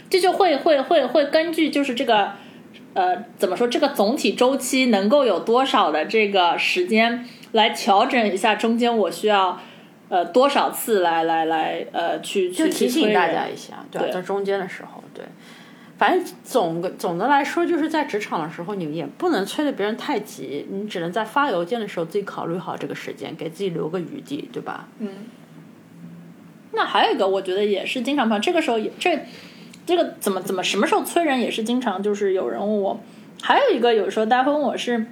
[0.09, 2.31] 这就会会会会根据就是这个
[2.95, 9.61] 呃怎么说这个总体周期能够有多少的这个时间来调整一下中间我需要
[10.09, 15.23] 呃多少次来来来呃去去提醒大家一下，对，在中间的时候，对。
[15.97, 24.89] 反正总个总的来说，就是在职场的时候，你也不能催得别人太急，你只能在发邮件的时候自己考虑好这个时间，给自己留个余地，对吧？
[24.99, 25.09] 嗯。
[26.73, 29.17] 那还有一个，我觉得也是经常碰，这个时候也这
[29.85, 32.99] 这个怎么怎么什么时候催人也是经常，就是有人问我。
[33.41, 35.05] 还有一个，有时候大家会问我是，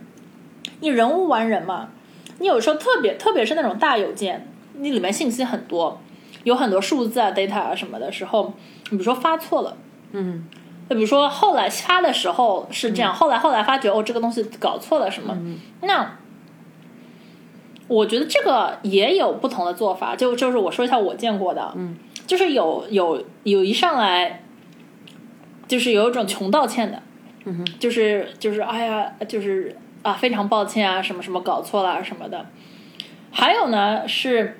[0.82, 1.91] 你人无完人嘛？
[2.39, 6.01] 你有时候特别特别是那种大邮件，你里面信息很多，
[6.43, 8.53] 有很多数字啊、data 啊什么的时候，
[8.89, 9.77] 你比如说发错了，
[10.12, 10.45] 嗯。
[10.89, 15.36] 就比如说后来发的时候是这样，后来后来发觉哦这个东西搞错了什么？
[15.81, 16.17] 那
[17.88, 24.43] 我觉得这个也有不同的做法，就就是我说一下我见过的，嗯，就是有有有一上来
[25.67, 27.01] 就是有一种穷道歉的，
[27.45, 32.45] 嗯哼，就是就是哎呀就是啊非常抱歉啊什么什么搞错了什么的，
[33.31, 34.59] 还有呢是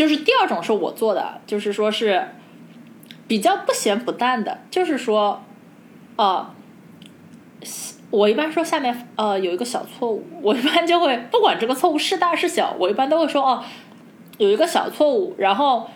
[0.00, 2.28] 就是第二种是我做的，就是说是。
[3.28, 5.40] 比较不咸不淡的，就是说，
[6.16, 6.52] 呃，
[8.10, 13.62] 我一般说下面呃有一个小错误，我一般就会不管这个错误是大是小，我一般都会说哦
[14.38, 15.88] 有一个小错误，然后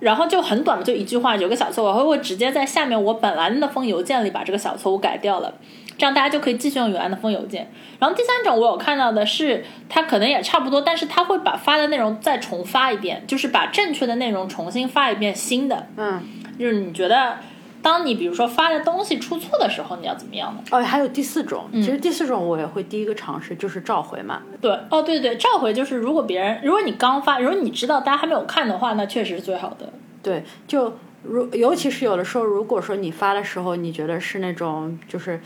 [0.00, 5.52] 然后就很短的就一句话有个小错误，我会直接在下面我本来那封邮件里把这个小错误改掉了。
[6.00, 7.70] 这样大家就可以继续用原来的封邮件。
[7.98, 15.88] 然后第三种我有看到的是，他可能也差不多，但是他会把发的内容再重发一遍，就是把正确的内容重新发一遍新的。
[15.98, 16.22] 嗯，
[16.58, 17.36] 就是你觉得，
[17.82, 20.62] 当你比如说发的东西出错的时候，你要怎么样呢？
[20.70, 24.40] 哦，还有第四种，其实第四种我也会第一个尝试，就是召回嘛。
[24.62, 29.92] 对，哦，对对，召回就是如果别人，如果你刚发，如果你知道大家还没有看的话，那确实是最好的。
[30.22, 35.38] 对，就如尤其是有的时候，如果说你发的时候，你觉得是那种就是。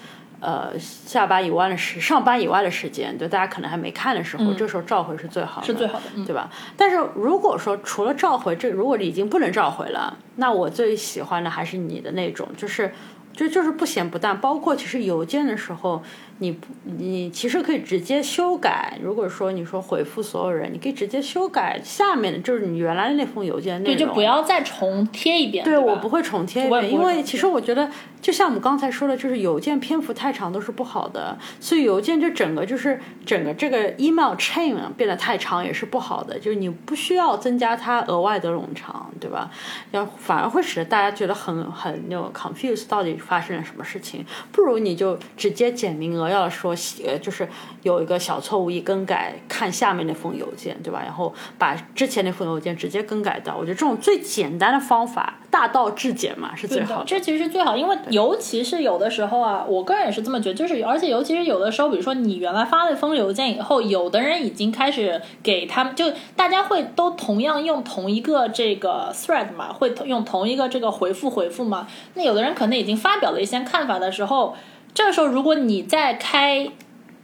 [0.45, 6.51] 呃，下班以外的时，上班以外的时间，对大家可能还没看的时候，这时候召回是最好的，是最好的，对吧？
[6.77, 12.93] 但是如果说除了召回，这如果已经不能召回了，那我最喜欢的还是你的那种，就是。
[13.37, 16.01] 就就是不咸不淡，包括其实邮件的时候，
[16.39, 18.99] 你不你其实可以直接修改。
[19.03, 23.97] 如果说你说回复所有人，你可以直接修改下面的，就是你原来的那封邮件内容。
[23.97, 25.65] 对，就不要再重贴一遍。
[25.65, 39.51] 对我不会重贴一遍，因为其实我觉得，就像我们刚才说的，就是邮件篇幅太长都是不好的，所以邮件就整个就是整个这个 email chain 变得太长也是不好的，就是你不需要增加它额外的冗长，对吧？
[39.93, 43.15] 要反而会使得大家觉得很很那种 confuse 到底。
[43.25, 44.27] 发生了什么事情？
[44.51, 46.75] 不如你就直接简明扼要的说，
[47.07, 47.49] 呃，就是
[47.83, 51.01] 有一个小错误一更改，看下面那封邮件，对吧？
[51.03, 53.57] 然后把之前那封邮件直接更改掉。
[53.57, 57.05] 我觉得这种最简单的方法，大道至简嘛，是最好的。
[57.07, 71.87] 这其实是最好，因为尤其是有的时候啊，我个人也是这么觉得，就是而且尤其是有的时候，比如说你原来发了一封邮件以后，有的人已经开始给他们，就大家会都同样用同一个这个 thread 嘛，会用同一个这个回复回复嘛。
[72.13, 73.15] 那有的人可能已经发。
[73.15, 74.57] 发表了一些看法的时候，
[74.95, 76.71] 这个时候如果你再开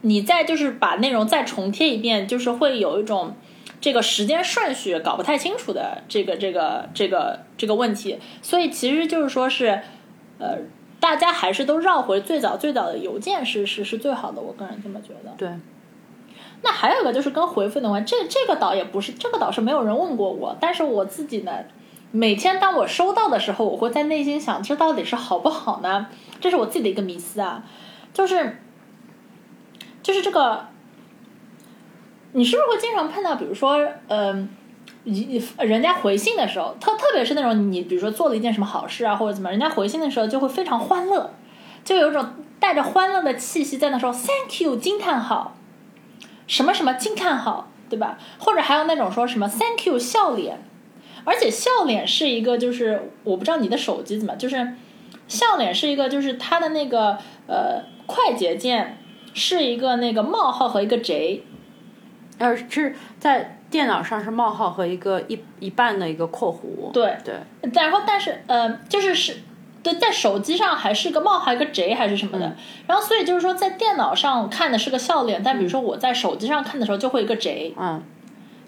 [0.01, 3.35] 你再就是把内容再重贴一遍，就是会有一种
[3.79, 8.19] 这个时间顺序搞不太清楚的这个这个这个这个问题。
[8.41, 9.81] 所以其实就是说是，
[10.37, 10.57] 呃，
[10.99, 15.33] 大家还是都绕回最早最早的邮件是是是最好的，我个人这么觉得。
[15.37, 15.49] 对。
[16.63, 21.51] 那还有一个就是跟回复的关，这这个倒也不是，这个倒是没有人问过我，但是我自己呢，
[22.11, 26.07] 每天当我收到的时候，我会在内心想，这到底是好不好呢？
[26.39, 27.63] 这是我自己的一个迷思啊，
[28.13, 28.57] 就是。
[30.03, 30.65] 就是这个，
[32.31, 34.49] 你是不是会经常碰到，比如说，嗯，
[35.03, 41.35] 一人家回信的时候，特特别是那种你比如说做了一件什么好事啊，或者怎么，人家回信的时候就会非常欢乐，
[41.85, 45.55] 就有一种带着欢乐的气息在那说 “thank you” 惊叹号，
[46.47, 48.17] 什么什么惊叹号，对吧？
[48.39, 50.63] 或者还有那种说什么 “thank you” 笑脸，
[51.23, 54.73] 而且笑脸是一个，就是我不知道你的手机怎么，就是
[55.27, 57.17] 笑脸是一个，就是它的那个
[57.47, 58.97] 呃快捷键。
[59.33, 61.45] 是一个那个冒号和一个 J，
[62.37, 66.91] 呃，是在电脑上是冒号和一个一一半的一个括弧。
[66.91, 67.15] 对。
[67.23, 67.35] 对，
[67.73, 69.37] 然后但是呃，就是是
[69.81, 72.57] 对，在手机上还是个冒号一个 J 还是什么的，
[72.87, 78.03] 然后所以就是说在电脑上看的是个笑脸，但比如说我在手机上看的时候就会一个 J，嗯，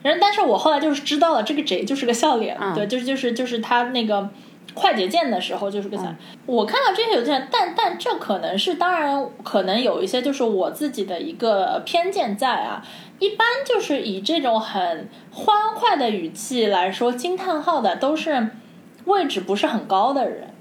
[0.04, 4.30] 然后但是我后来就是知道了这个 J 就是个笑脸，对，就是就是就是他那个。
[4.76, 6.16] 快捷键的时候就是个啥？
[6.48, 12.84] 我看到这些邮件，但但这可能是当然，可能有一些就是我自己的一个偏见在啊。
[13.20, 18.48] 一般就是以这种很欢快的语气来说惊叹号的，都是
[19.06, 20.56] 位置不是很高的人。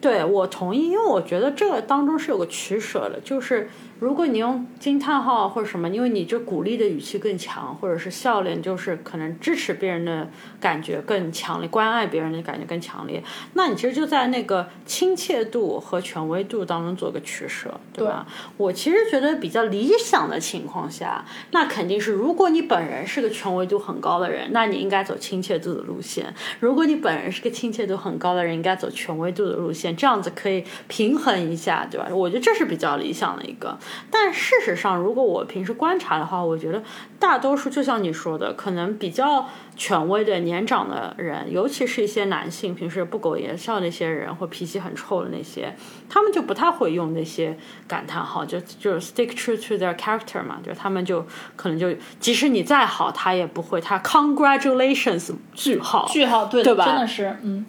[0.00, 3.70] 对我同意，因为我觉得这个当中是有个取舍的，就是。
[4.00, 10.26] 如果你用惊叹号或者什么，因为你这鼓励的语气更强，或者是笑脸，就是可能支持别人的
[10.58, 13.22] 感觉更强烈，关爱别人的感觉更强烈，
[13.52, 18.26] 那你其实就在那个亲切度和权威度当中做个取舍，对吧？
[18.56, 26.24] 我其实觉得比较理想的情况下，那肯定是如果你本人是个权威度很高的人，那你应该走亲切度的路线；
[26.58, 32.08] 如果你本人是个亲切度很高的人，应该走权威度的路线，这样子可以平衡一下，对吧？
[32.10, 33.78] 我觉得这是比较理想的一个。
[34.10, 36.82] 但事实上，如果我平时观察的话，我觉得
[37.18, 45.74] 大多数就像你说的，可能比较权威的年长的人，尤其是一些男性，平时不苟言笑那些人，或脾气很臭的那些，
[46.08, 51.26] 他们就不太会用那些感叹号，就就 stick true to their character 嘛，就他们就
[51.56, 56.84] 可能就即使你再好，他也不会他 congratulations 句号句号对对吧？
[56.84, 57.66] 真的是嗯，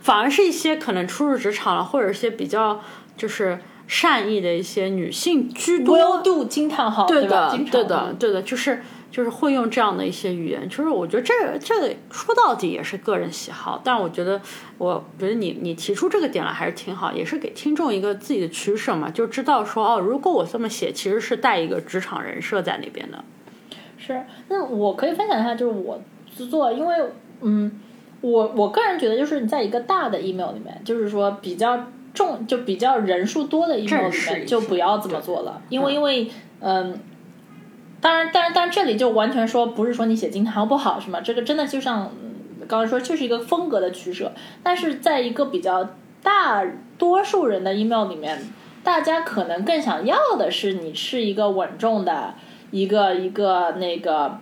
[0.00, 2.80] 反而是一些可能初入职场了，或者一些比较
[3.16, 3.58] 就是。
[3.86, 8.82] 善意的一些女性居多，Will do 惊叹号，对的，对的，对的，就是
[9.12, 14.40] 就是会用这样的一些语言，就是我觉得这这个说到底也是个人喜好，但我觉得
[14.78, 23.24] 我觉得你你提出这个点来还是挺好，也是给听众一个自己的取舍嘛，就知道说哦，如果我这么写，其实是带一个职场人设在那边的。
[23.98, 26.00] 是，那我可以分享一下，就是我
[26.36, 26.96] 制作，因为
[27.42, 27.80] 嗯，
[28.20, 31.86] 我我个人觉得，就是你在一个大的 email 里面，就是说比较。
[32.16, 36.98] 重就比较人数多的 email 里面就不要这么做了，因为因为嗯，
[38.00, 41.20] 当然，当然，但这里就完全说不是说你写惊叹号不好是吗？
[41.20, 42.10] 这个真的就像
[42.66, 44.32] 刚才说，就是一个风格的取舍。
[44.64, 45.90] 但是在一个比较
[46.22, 46.64] 大
[46.98, 48.40] 多数人的 email 里面，
[48.82, 52.34] 大家可能更想要的是你是一个稳重的
[52.70, 54.40] 一个一个那个。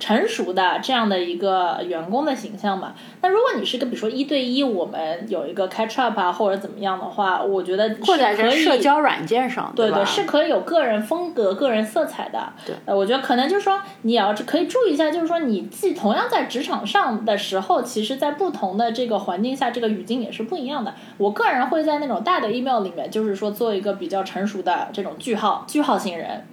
[0.00, 12.52] 成熟的这样的一个员工的形象嘛，那如果你是个比如说一对一，我们有一个 catch up 啊或者怎么样的话，我觉得或者在社交软件上，对对，是可以有个人风格、个人色彩的。
[12.66, 20.94] 对，呃，我觉得可能就是说你要可以注意一下，就是说你既同样在职场上的时候，其实在不同的这个环境下，这个语境也是不一样的。
[21.18, 26.46] 我个人会在那种大的 email 里面，就是说做一个比较成熟的这种句号句号型人，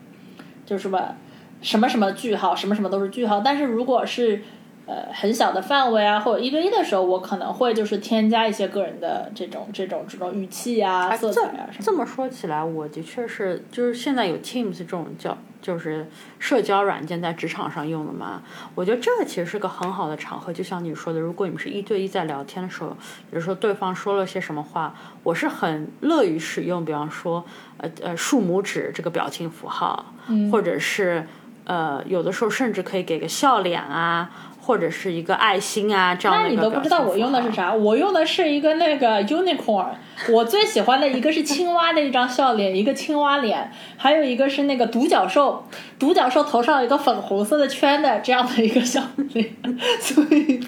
[0.65, 1.15] 就是吧。
[1.61, 3.39] 什么什么句号，什么什么都是句号。
[3.39, 4.41] 但是如果是
[4.85, 11.83] 呃很小的范围啊，或者一对一的时候，我可能会就是添加一些个人的这种这种这种语气啊、色彩啊什么。
[11.83, 16.07] 这么说起来，我的确是就是现在有 Teams 这种叫就是
[16.39, 18.41] 社交软件在职场上用的嘛。
[18.75, 27.43] 我觉得这个其实是个很好的场合，就像你说的，如果你们是一对一在聊天的时候，比如说对方说了些什么话，我是很乐于使用，比方说
[27.79, 30.13] 呃呃竖拇指这个表情符号，
[30.49, 31.27] 或者是。
[31.67, 34.29] 呃，有的时候甚至可以给个笑脸啊，
[34.61, 36.43] 或者是一个爱心啊，这样的。
[36.45, 37.73] 那你都不知道我用的是啥？
[37.73, 39.87] 我用的是一个那个 unicorn。
[40.29, 45.65] 我最喜欢的一个是青蛙的一张笑脸，一个青蛙脸，还有一个是那个独角兽，
[45.99, 49.03] 独角兽头上有一个粉红色的圈的这样的一个笑
[49.33, 49.53] 脸。
[49.99, 50.59] 所以，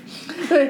[0.49, 0.69] 对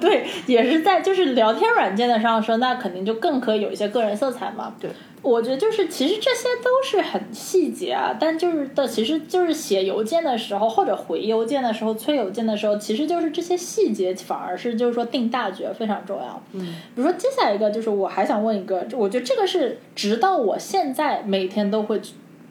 [0.00, 4.72] 对，也是在就是聊天软件的上说，那肯定就更可以有一些个人色彩嘛。
[4.80, 4.90] 对。
[5.26, 16.40] 我觉得就是其实这些都是很细节啊，但就是的，其实就是写邮件的时候或者回邮件的时候、催邮件的时候，其实就是这些细节反而是就是说定大局非常重要。
[16.52, 16.60] 嗯，
[16.94, 22.00] 比如说接下来一个就是我还想问一个，我觉得这个是直到我现在每天都会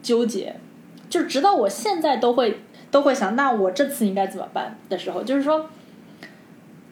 [0.03, 0.57] 纠结，
[1.09, 2.59] 就直到我现在都会
[2.91, 5.69] 都会想，那我这次应该怎么办的时候，就是说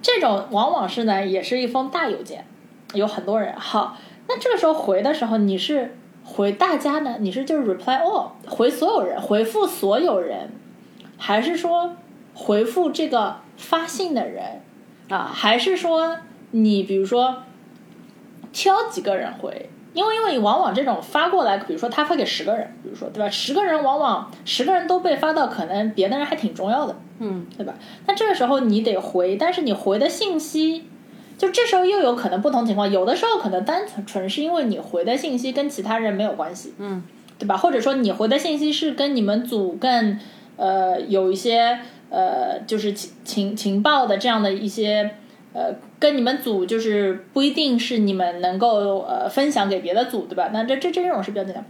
[0.01, 2.45] 这种往往是呢，也是一封大邮件，
[2.93, 3.97] 有很多人好。
[4.27, 7.17] 那这个时候回的时候，你是回大家呢？
[7.19, 10.51] 你是就是 reply all 回所有人，回复所有人，
[11.17, 11.95] 还是说
[12.33, 14.61] 回复这个发信的人
[15.09, 15.29] 啊？
[15.33, 16.17] 还是说
[16.51, 17.43] 你比如说
[18.51, 19.69] 挑几个人回？
[19.93, 23.29] 因为因为往往这种发过来，比如说他发给十个人，比如说对吧？
[23.29, 27.75] 十个人往往十个人都被发到，可能别的人还挺重要的，嗯，对吧？
[28.07, 30.87] 那这个时候你得回，但是你回的信息。
[31.43, 37.03] 就这时候又有可能不同情况，有的时候可能单纯纯是因为你回的信息跟其他人没有关系，嗯，
[37.37, 37.57] 对吧？
[37.57, 40.17] 或者说你回的信息是跟你们组更
[40.55, 41.79] 呃有一些
[42.09, 45.15] 呃就是情情情报的这样的一些
[45.51, 50.49] 呃跟你们组就是不一定是你们能够呃分享给别的组，对吧？
[50.53, 51.65] 那这这这种是比较简单。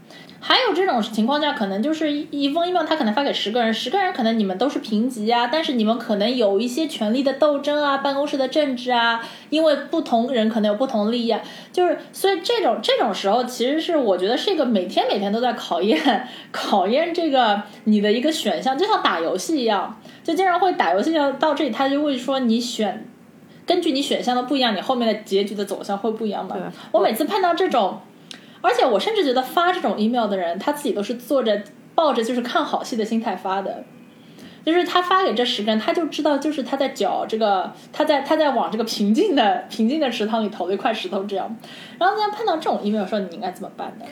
[0.46, 11.39] 还有这种情况下，可能就是一封 email，他可能发给十个人，十个人可能你们都是平级啊，但是你们可能有一些权力的斗争啊，办公室的政治啊，因为不同人可能有不同利益，啊，
[11.72, 23.08] 就是所以这种这种时候，其实是我觉得是一个每天每天都在考验 考验这个你的一个选项，就像打游戏一样，就经常会打游戏要到这里，他就会说你选
[23.66, 26.58] 根据你选项的不一样，你后面的结局的走向会不一样嘛？
[26.91, 28.02] 我每次碰到这种。
[28.64, 31.61] 而且我甚至觉得发这种 email 的人，他自己都是坐着
[31.93, 33.84] 抱着就是看好戏的心态发的，
[34.66, 41.53] 就是他发给这十个人，他就知道就是他在搅这个，他在他在往这个平静的平静的池塘里投了一块石头这样。
[41.99, 44.05] 然后大家碰到这种 email 时候，你应该怎么办呢？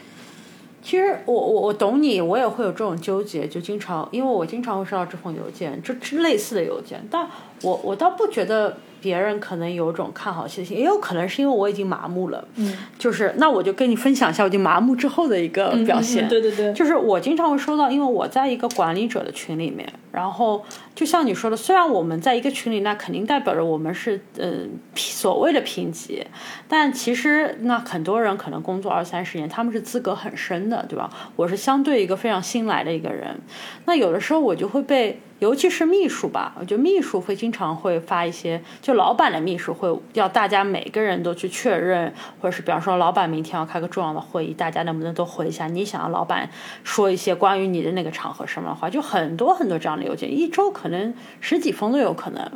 [0.83, 7.25] 其实我我我懂你，我也会有这种纠结，就经常因为我经常会收到这封邮件，就类似的邮件，但
[7.61, 8.75] 我我倒不觉得。
[9.01, 12.47] 别人可能有种看好戏的心，也有可能是因为我已经麻木了。
[12.55, 16.27] 嗯，就是那我就跟你分享一下我已经麻木之后的一个表现。
[16.29, 26.25] 对对对，就是我经常会收到，因为我在一个管理者的群里面，然后就像你说的，虽然我们在一个群里，那肯定代表着我们是嗯所谓的评级，
[26.67, 31.09] 但其实那很多人可能工作二三十年，他们是资格很深的，对吧？
[31.35, 33.39] 我是相对一个非常新来的一个人，
[33.85, 35.19] 那有的时候我就会被。
[35.41, 45.65] 尤其是秘书吧，我觉得秘书会经常会发一些，就老板的秘书会要大家每个人都去确认，或者是比方说老板明天要开个重要的会议，大家能不能都回一下？
[45.65, 46.47] 你想要老板
[46.83, 52.51] 说一些关于你的那个场合什么的话，就很多很多这样的邮件，一周可能十几封都有可能。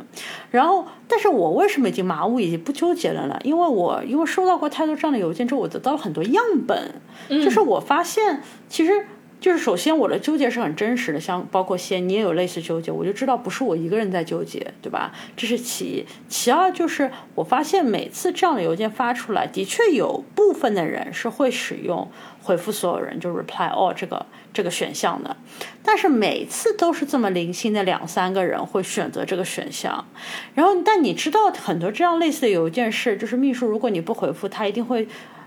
[0.52, 3.36] 然后，但是我为什么已经麻木，已经不纠结了呢？
[3.42, 6.94] 因为我因为收到过太多这样的邮件之后，我得到了很多样本，
[7.28, 9.08] 就是我发现其实。
[9.46, 15.12] 就是首先我的纠结是很真实的，像包括先你也有类似纠结，我就知道不是我一个人在纠结，对吧？
[15.36, 22.10] 这是其一，其二就是我发现每次这样的邮件发出来，的确有部分的人是会使用
[22.42, 25.36] 回复所有人就 reply all 这个这个选项的，
[25.84, 30.04] 但是每次都是这么零星的两三个人会选择这个选项，
[30.56, 35.06] 然后但你知道很多这样类似的邮件是，就是秘书如果你不回复，他一定会。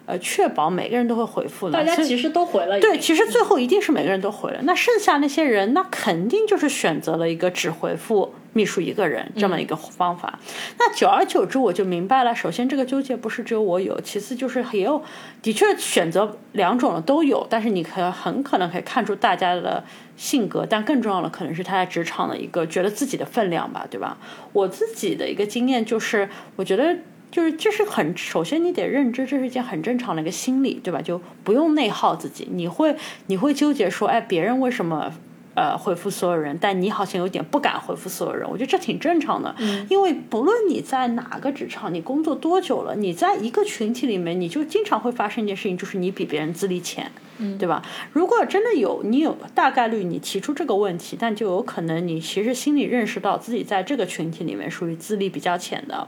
[0.09, 1.73] 呃，确保每个人都会回复的。
[1.73, 2.79] 大家其实都回了。
[2.79, 4.59] 对，其实最后一定是每个人都回了。
[4.63, 10.39] 那剩下那些人，那肯定就是选择了一个只回复秘书一个人这么一个方法。
[10.79, 12.33] 那久而久之，我就明白了。
[12.33, 14.99] 首先，这个纠结不是只有我有；其次，就是也有
[15.43, 17.45] 的确选择两种的都有。
[17.47, 19.83] 但是，你可很可能可以看出大家的
[20.17, 24.17] 性格，但更重要的可能是他在职场的一个觉得自己的分量吧，对吧？
[24.53, 26.97] 我自己的一个经验就是，我觉得。
[27.31, 31.01] 就是这是很，首先你得认知，这是一件很正常的一个心理，对吧？
[31.01, 32.47] 就不用内耗自己。
[32.51, 32.95] 你会
[33.27, 35.13] 你会纠结说，哎，别人为什么
[35.59, 38.49] 呃回复所有人，但你好像有点不敢回复所有人。
[38.49, 39.53] 我觉得这挺正常的，
[39.89, 47.11] 因为不论你在哪个职场，你工作多久了，你在一个群体里面，你就经常会发生一件事情，就是你比别人资历浅。
[47.57, 47.81] 对吧？
[48.11, 56.05] 如果真的有你有大概率你提出这个问题，但就有可能你其实心里认识到自己在这个群体里面属于资历比较浅的，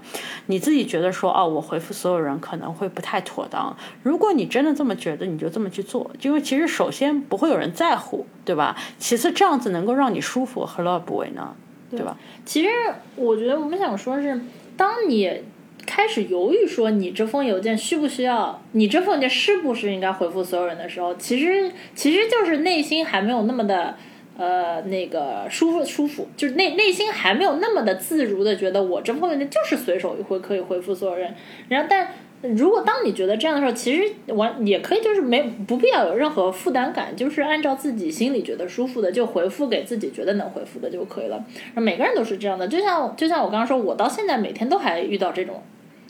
[0.47, 3.73] 你自己觉得说哦，我回复所有人可能会不太妥当。
[4.03, 8.75] 如果你真的这么觉得，你就这么去做，因为其实首先不会有人在乎，对吧？
[8.99, 11.55] 其次这样子能够让你舒服，何乐而不为呢？
[11.89, 12.15] 对吧？
[12.45, 12.69] 其实
[13.15, 14.39] 我觉得我们想说是，
[14.77, 15.41] 当你。
[15.83, 23.97] 开始犹豫说你这封邮件需不需要，你这封邮件是不是应该回复所有人的时候，其实其实就是内心还没有那么的
[24.37, 31.33] 呃那个舒服舒服，就是内内心还没有那么的自如的觉得我这封邮件就是随手一回可以回复所有人，
[31.67, 32.09] 然后但
[32.41, 41.43] 如果当你觉得这样的时候，其实完也可以，就是没不必要有任何负担感，就是按照自己心里觉得舒服的就回复给自己觉得能回复的就可以了。
[41.75, 45.61] 每个人都是这样的，就像就像我刚刚说，我到现在每天都还遇到这种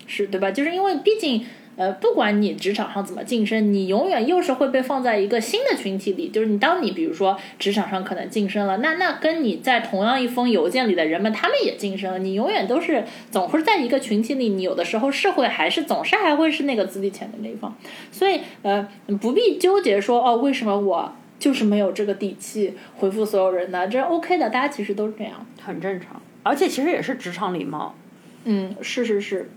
[0.08, 0.52] 事，对吧？
[0.52, 1.46] 就是因为毕竟。
[1.76, 6.30] 呃，不管你职场上怎么晋升，你永远又是会被放在一个新的群体里。
[6.30, 14.50] 就是你，当你比如说职场上可能晋升了，那那跟你在同样一封邮件里的人们，他们也晋升了，你永远都是总会在一个群体里。
[14.50, 17.76] 你有的时候是会还是总是还会是那个资历浅的那一方。
[18.12, 18.88] 所以呃，
[19.22, 23.88] 不必纠结说哦，为什么我就是没有这个底气回复所有人呢？
[23.88, 26.22] 这 OK 的，大家其实都是这样，很正常。
[26.44, 27.96] 而且其实也是职场礼貌。
[28.44, 29.50] 嗯，是是是。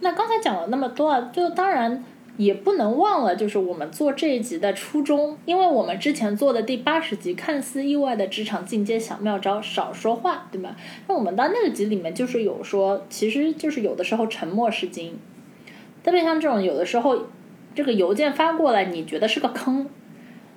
[0.00, 2.04] 那刚才讲了那么多啊，就当然
[2.36, 10.76] 也不能忘了，就是我们做这一集的初衷，因为我们之前做的第八十集看似意外的职场进阶小妙招，少说话，对吧？
[11.08, 15.18] 那我们到那个集里面就是有说，其实就是有的时候沉默是金，
[16.04, 17.26] 特别像这种有的时候
[17.74, 19.88] 这个邮件发过来，你觉得是个坑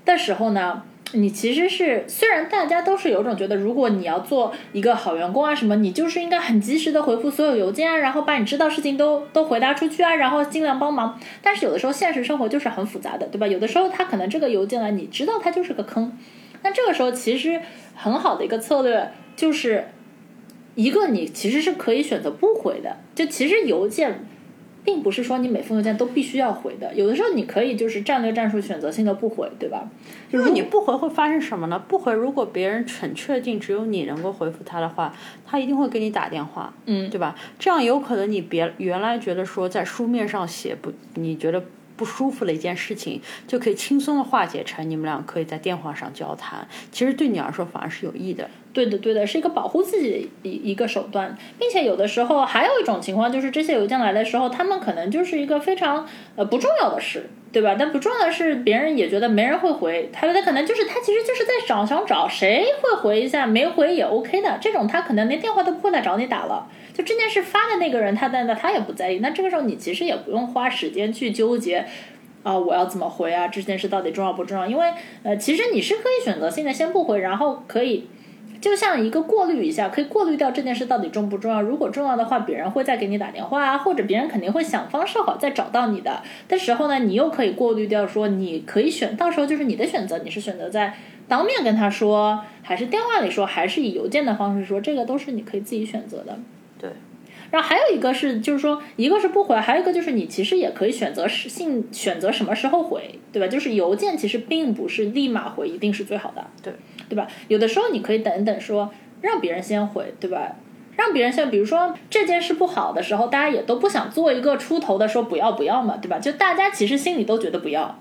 [0.05, 0.83] 的时候呢？
[1.13, 11.19] 你其实是，虽然大家都是有种觉得，如果你要做一个好员工啊什么，你就是应该很及时的回复所有邮件啊，然后把你知道事情都都回答出去啊，然后尽量帮忙。
[11.41, 13.45] 但是有的时候现实生活就是很复杂的，对吧？
[13.47, 16.17] 有的时候他可能这个邮件呢，你知道它就是个坑，
[16.63, 17.59] 那这个时候其实
[17.95, 19.89] 很好的一个策略就是，
[20.75, 24.25] 一个你其实是可以选择不回的，就其实邮件。
[24.83, 29.87] 并不是说你每封邮件都必须要回的，有的时候你可以就是战略战术选择性的不回，对吧？
[30.31, 31.81] 就是你不回会发生什么呢？
[31.87, 35.13] 不回，如果别人很确定只有你能够回复他的话，
[35.45, 37.35] 他一定会给你打电话，嗯，对吧？
[37.59, 41.63] 这样有可能你别原来觉得说在书面上写不，你觉得
[42.01, 48.49] 不舒服的一件事情，就可以轻松的化解成你们俩可以在电话上交谈，其实对你来说反而是有益的。
[48.73, 57.75] 对的，对的，是一个保护自己的一一个手段，并且有的时候还有一种情况，就是这些邮件来的时候，他们可能就是一个非常呃不重要的事，对吧？
[57.77, 66.67] 但不重要的是，别人也觉得没人会回，他他可能就是他其实就是在找想找谁会回一下，没回也 OK 的，这种他可能连电话都不会来找你打了。
[67.01, 71.83] 就这件事发的那个人，他在那他也不在意，那这个时候你其实也不用花时间去纠结
[72.43, 73.47] 啊，我要怎么回啊？
[73.47, 74.67] 这件事到底重要不重要？
[74.67, 74.93] 因为
[75.23, 78.07] 呃，其实你是可以选择性的先不回，然后可以。
[78.59, 81.63] 就像一个过滤一下，可以过滤掉这件事到底重不重要。
[81.63, 90.93] 如果重要的话，别人会再给你打电话啊，或者别人肯定会想方设法再找到你的的时候呢，你又可以过滤掉，说你可以选，到时候就是你的选择，你是选择在
[91.27, 96.37] 当面跟他说，还是电话里说，还是以邮件的方式说，这个都是你可以自己选择的。
[97.51, 97.57] 对。
[97.57, 103.47] 然后还有一个是，就是说，一个是不回，还有一个就是你其实也可以选择是性选择什么时候回，对吧？
[103.47, 106.73] 就是邮件其实并不是立马回一定是最好的，对
[107.09, 107.27] 对吧？
[107.49, 108.91] 有的时候你可以等等，说
[109.21, 110.55] 让别人先回，对吧？
[110.97, 116.19] 让别人先，比如说这件事不好的时候，大家也都不想做一个出头的说不要不要嘛，对吧？
[116.19, 117.99] 就大家其实心里都觉得不要。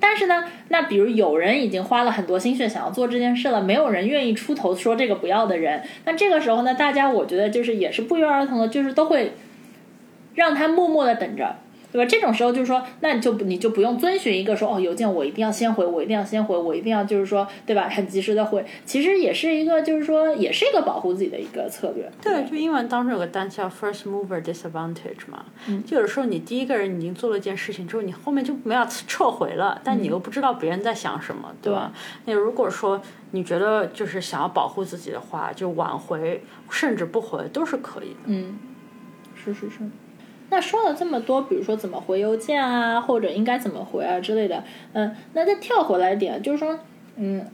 [0.00, 9.34] 但是呢，那比如有人已经花了很多心血想要做这件事了，没有人愿意出头说这个不要的人，那这个时候呢，大家我觉得就是也是不约而同的，就是都会
[10.34, 11.56] 让他默默的等着。
[11.92, 12.08] 对吧？
[12.08, 17.88] 这种时候就是说，那你就你就不用遵循一个说哦，邮件我一定要先回，我一定要先回，我一定要就是说，对吧？
[17.88, 22.10] 很及时的回，其实也是一个就是说，也是一个保护自己的一个策略。
[22.22, 25.44] 对，就英文当中有个单词叫 first mover disadvantage 嘛，
[25.84, 31.92] 就有时候你第一个人已经做了一件事情之后，你后面就没有撤回了，但你又不知道别人在想什么，对吧？
[32.26, 33.00] 那如果说
[33.32, 38.20] 你觉得就是想要保护自己的话，就挽回甚至不回都是可以的。
[38.26, 38.58] 嗯，
[39.34, 39.78] 是是是。
[40.50, 46.76] 那说了这么多，比如说怎么回邮件啊，或者应该怎么回啊之类的，嗯，那再跳回来一点，就是说，
[47.16, 47.46] 嗯，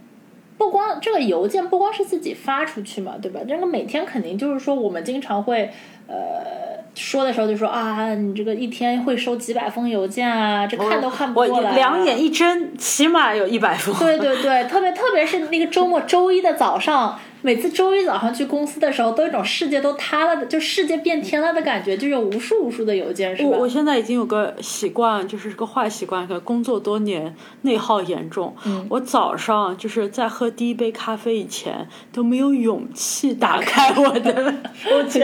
[0.57, 3.41] 不光这个邮件不光是自己发出去嘛，对吧？
[3.47, 5.71] 这个每天肯定就是说，我们经常会，
[6.07, 11.75] 呃，说的时候就说啊，你这个一天会收几百封邮件啊，这看都看不过来。
[11.75, 13.95] 两眼一睁，起码有一百封。
[13.99, 17.19] 对对对，特别特别是那个周末周一的早上。
[17.47, 23.51] 每次周一早上去公司的时候，都有一种世界都塌了的，就世界变天了的感觉，就有无数无数的邮件，是吧？
[23.51, 27.33] 我我现在已经有个习惯，就是个坏习惯，可工作多年，
[27.63, 28.53] 内耗严重。
[28.65, 34.53] 嗯，我早上就是在喝第一杯咖啡以前都没有勇气打开我的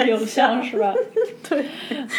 [0.06, 0.94] 邮箱，是吧？
[1.50, 1.64] 对，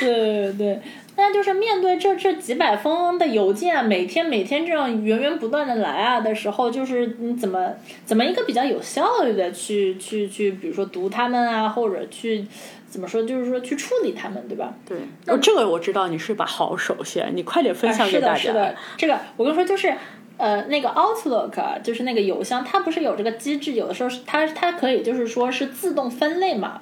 [0.02, 0.82] 对对对。
[1.26, 7.72] 那就是面对这这几百封的邮件，每天每天这样源源不断的来啊的时候，就是你怎么
[8.06, 12.46] 怎么一个比较有效率的去去去，比如说读他们啊，或者去
[12.90, 14.74] 怎么说，就是说去处理他们，对吧？
[14.86, 14.98] 对，
[15.28, 18.36] 哦，这个我知道你是把好手先，你快点分享给大家。
[18.36, 19.96] 是的，是的，这个我跟你说，就是
[20.36, 26.82] 呃，那个 Outlook 就是那个邮箱，它不是有这个机制，有的时候是它它可以就是说是自动分类嘛。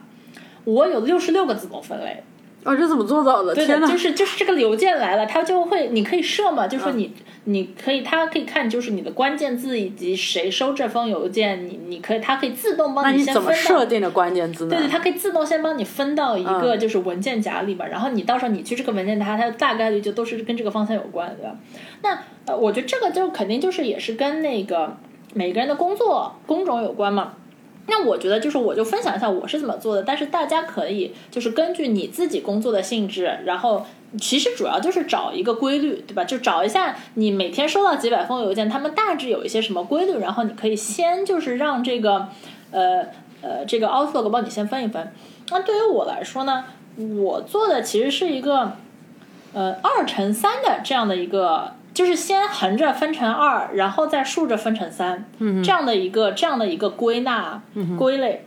[0.63, 2.23] 我有六十六个自动分类。
[2.63, 3.55] 哦，这怎么做到的？
[3.55, 3.87] 对的，天哪！
[3.87, 7.11] 就是就是这个邮件来了，它就会你可以设嘛，就是说你、
[7.45, 14.75] 你可以，它可以看就是你的关键字以及谁收这封邮件，你你可以它可以自动帮你怎么先分到设定的关键字呢？
[14.75, 21.55] 对对，它可以自动先帮你分到一个嗯就是文件夹里边，然后你到时候你去这个文件夹，它大概率就都是跟这个方向有关，对吧？
[22.03, 24.95] 那呃，我觉得这个就肯定就是也是跟那个
[25.33, 27.33] 每个人的工作工种有关嘛。
[27.93, 33.85] 那我觉得就是我就分享一下我是怎么做的，但是大家可以就是根据你自己工作的性质，然后
[34.17, 36.23] 其实主要就是找一个规律，对吧？
[36.23, 42.29] 就找一下你每天收到几百封邮件，他们大致有一些什么规律，然后你可以先就是让这个
[42.71, 43.07] 呃
[43.41, 45.11] 呃这个 Outlook 帮你先分一分。
[45.49, 46.63] 那对于我来说呢，
[46.97, 48.71] 我做的其实是一个
[49.53, 57.61] 呃二乘三的这样的一个，就是先横着分成二，然后再竖着分成三，嗯、这样的一个这样的一个归纳、
[57.95, 58.43] 归类。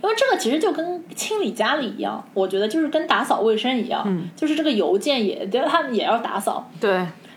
[0.00, 4.06] 因为这个其实就跟清理家里一样，我觉得就是跟打扫卫生一样，
[4.36, 6.70] 就是这个邮件也 对它也要打扫。
[6.80, 6.92] 对，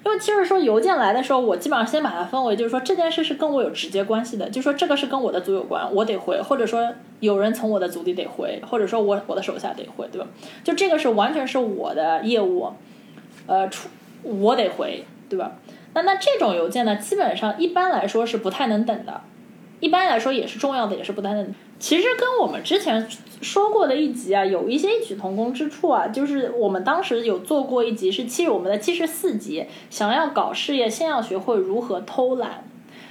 [0.05, 6.87] 因为就是说邮件来的时候，我基本上先把它分为，就是说这件事是跟我有直接关系的，就是说这个是跟我的组有关，我得回，或者说
[7.19, 10.27] 有人从我的组里得回，或者说我我的手下得回，对吧？
[10.63, 12.71] 就这个是完全是我的业务，
[13.47, 13.89] 呃，出
[14.23, 15.53] 我得回，对吧？
[15.93, 19.21] 那那这种邮件呢，基本上一般来说是不太能等的，
[19.79, 21.53] 一般来说也是重要的，也是不太能。
[21.77, 23.05] 其实跟我们之前
[23.41, 26.07] 说过的一集啊，有一些异曲同工之处啊。
[26.07, 32.63] 就是我们当时有做过一集，是七我们的七十四集，想要搞事业，先要学会如何偷懒。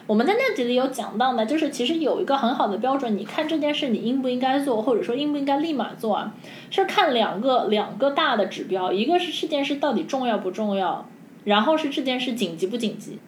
[0.06, 6.34] 我们在那集里有讲到呢，就是其实有一个很好的标准，你看这件事你应不应该做，或者说应不应该立马做啊，
[6.70, 11.06] 是看两个两个大的指标，一个是这件事到底重要不重要，
[11.44, 13.18] 然后是这件事紧急不紧急。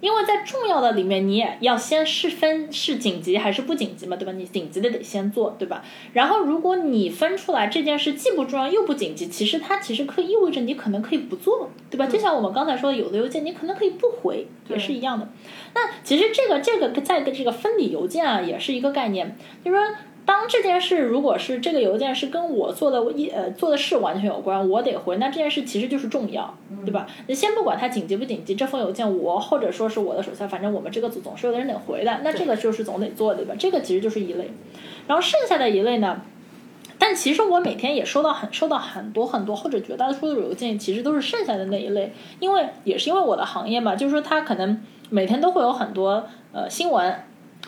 [0.00, 4.32] 因为在重要的里面，你也要先是分是紧急还是不紧急嘛，对吧？
[4.32, 5.82] 你紧急的得先做，对吧？
[6.12, 12.06] 然后如果你分出来这件事既不重要又不紧急，其实它其实可以意味着你可能可以不做，对吧？
[12.06, 15.26] 就像我们刚才说的，有的邮件你可能可以不回，也是一样的。
[15.74, 19.86] 那其实这个这个在跟这个分理邮件啊，也是一个概念，就是说。
[20.26, 27.06] 当这件事如果是这个邮件是跟我做的一呃做的事完全有关，我得回，那这件事其实就是重要，对吧？
[27.26, 33.54] 你先不管它紧急不紧急，这封邮件我或者说是我的手下，反正我们这个组总是有的人得回的，那这个就是总得做，对吧？
[33.58, 34.50] 这个其实就是一类，
[35.06, 36.22] 然后剩下的一类呢？
[36.96, 47.14] 但其实我每天也收到很收到很多很多，或者绝大多数的邮件，其实都是剩下的那一类，因为也是因为我的行业嘛，就是说它可能每天都会有很多呃新闻，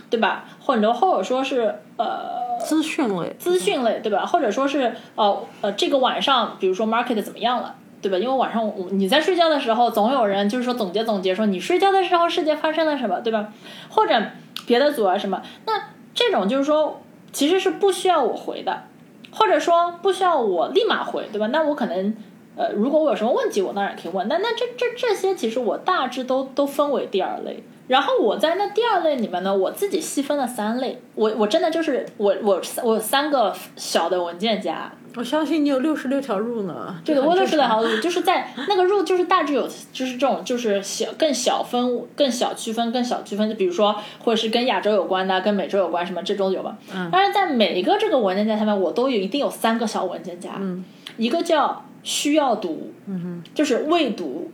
[0.09, 0.47] 对吧？
[0.61, 4.27] 或者或者说是呃资讯类，资讯类，对吧？
[4.27, 8.19] 或者说是呃呃，这个晚上，比如说 market 怎么样了，对吧？
[8.19, 13.53] 因为晚上我你在睡觉的时候，总有人就是说总结总结，说你睡觉的时候世界发生了什么，对吧？
[13.89, 14.21] 或者
[14.67, 15.73] 别的组啊什么，那
[16.15, 17.01] 这种就是说
[17.33, 18.83] 其实是不需要我回的，
[19.31, 21.47] 或者说不需要我立马回，对吧？
[21.49, 22.17] 那我可能。
[22.59, 24.27] 呃，如果我有什么问题，我当然可以问。
[24.29, 27.63] 那那这这这些，其实我大致都都分为第二类。
[27.89, 31.01] 然后我在那第二类里面呢，我自己细分了三类。
[31.15, 34.93] 我我真的就是我我我有三个小的文件夹。
[35.15, 36.95] 我相信你有六十六条路呢。
[37.05, 46.77] 对我六十六条常路就是在那个路就是大致有就是这种就是小更小分更小区分更小区分，就比如说或者是跟亚洲有关的，跟美洲有关什么这种有吧。
[46.95, 47.11] 嗯。
[47.11, 50.51] 当然，在每一个这个文件夹下面，我都有一定有三个小文件夹。
[50.59, 50.85] 嗯。
[51.17, 54.51] 一个叫需要读，嗯哼，就是未读，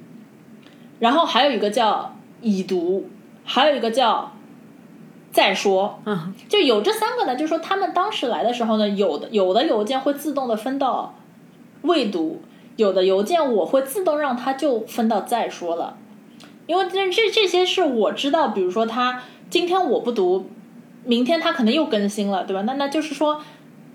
[1.01, 3.11] 然后还有一个叫已读，
[3.45, 4.33] 还有一个叫
[5.31, 7.35] 再说，嗯，就有这三个呢。
[7.35, 11.15] 就是说他们当时来的时候呢，有的有的邮件会自动的分到
[11.83, 12.43] 未读，
[12.77, 15.97] 有的邮件我会自动让它就分到再说了，
[16.67, 20.47] 因为这这这些是我知道，比如说他今天我不读，
[21.05, 22.63] 明天他可能又更新了，对吧？
[22.63, 23.41] 那那就是说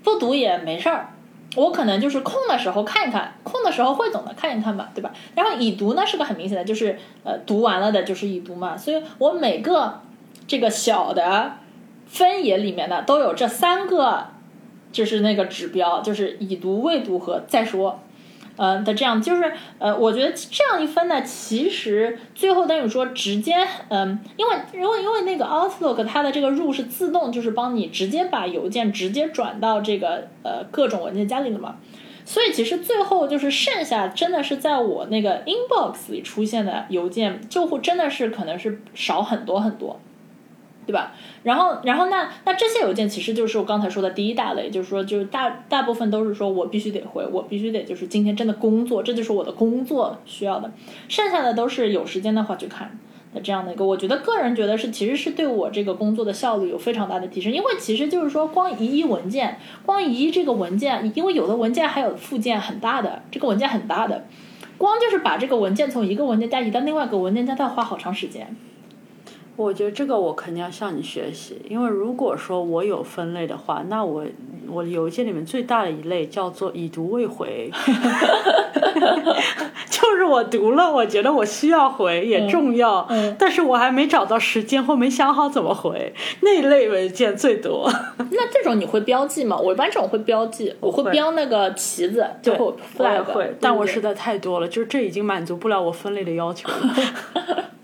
[0.04, 1.14] 不读也没事儿。
[1.58, 5.12] 我可能就是空的时候看一看，空的时候汇总的看一看吧，对吧？
[5.34, 10.02] 然后已读呢是个很明显的，就是呃读完了的就是已读嘛，所以我每个
[10.48, 11.58] 这个小的
[12.06, 14.28] 分野里面呢都有这三个，
[14.92, 18.00] 就是那个指标，就是已读、未读和再说。
[18.58, 23.56] 呃的这样，就是呃，我觉得这样一分呢，其实最后等于说直接，
[23.88, 31.78] 嗯、因为因为因为那个 Outlook 它的这个入是自动，就是帮你直接把邮件直接转到这个呃各种文件夹里的嘛，
[32.26, 40.00] 所以其实最后就是剩下真的是在我那个 inbox 里出现的邮件，就会真的是可能是少很多很多。
[40.88, 41.12] 对吧？
[41.44, 50.72] 然后，然后那那这些邮件其实就是我刚才说的第一大类，就是说，就是大大部分都是说我必须得回，我必须得就是今天真的工作，这就是我的工作需要的。
[51.08, 52.98] 剩下的都是有时间的话去看。
[53.34, 64.26] 的这样的一个，我觉得个人觉得是其实是对我这个工作的效率有非常大的提升，因为其实就是说光移一文件，光移这个文件，因为有的文件还有附件很大的，这个文件很大的，
[64.78, 68.56] 光就是把这个文件从一个文件夹移到另外一个文件夹，它要花好长时间。
[69.58, 74.24] 我觉得这个我肯定要向你学习，因为如果说我有分类的话，那我
[74.70, 77.72] 我邮件里面最大的一类叫做已读未回，
[79.90, 83.08] 就是我读了，我觉得我需要回也重要，
[83.40, 87.92] 但是我还没找到时间或没想好怎么回，那类文件最多。
[88.20, 89.58] 那这种你会标记吗？
[89.58, 97.64] 我一般这种会标记，我会标那个旗子，对，我也会，但我实在太多了，就是这已经满足不了我分类的要求了。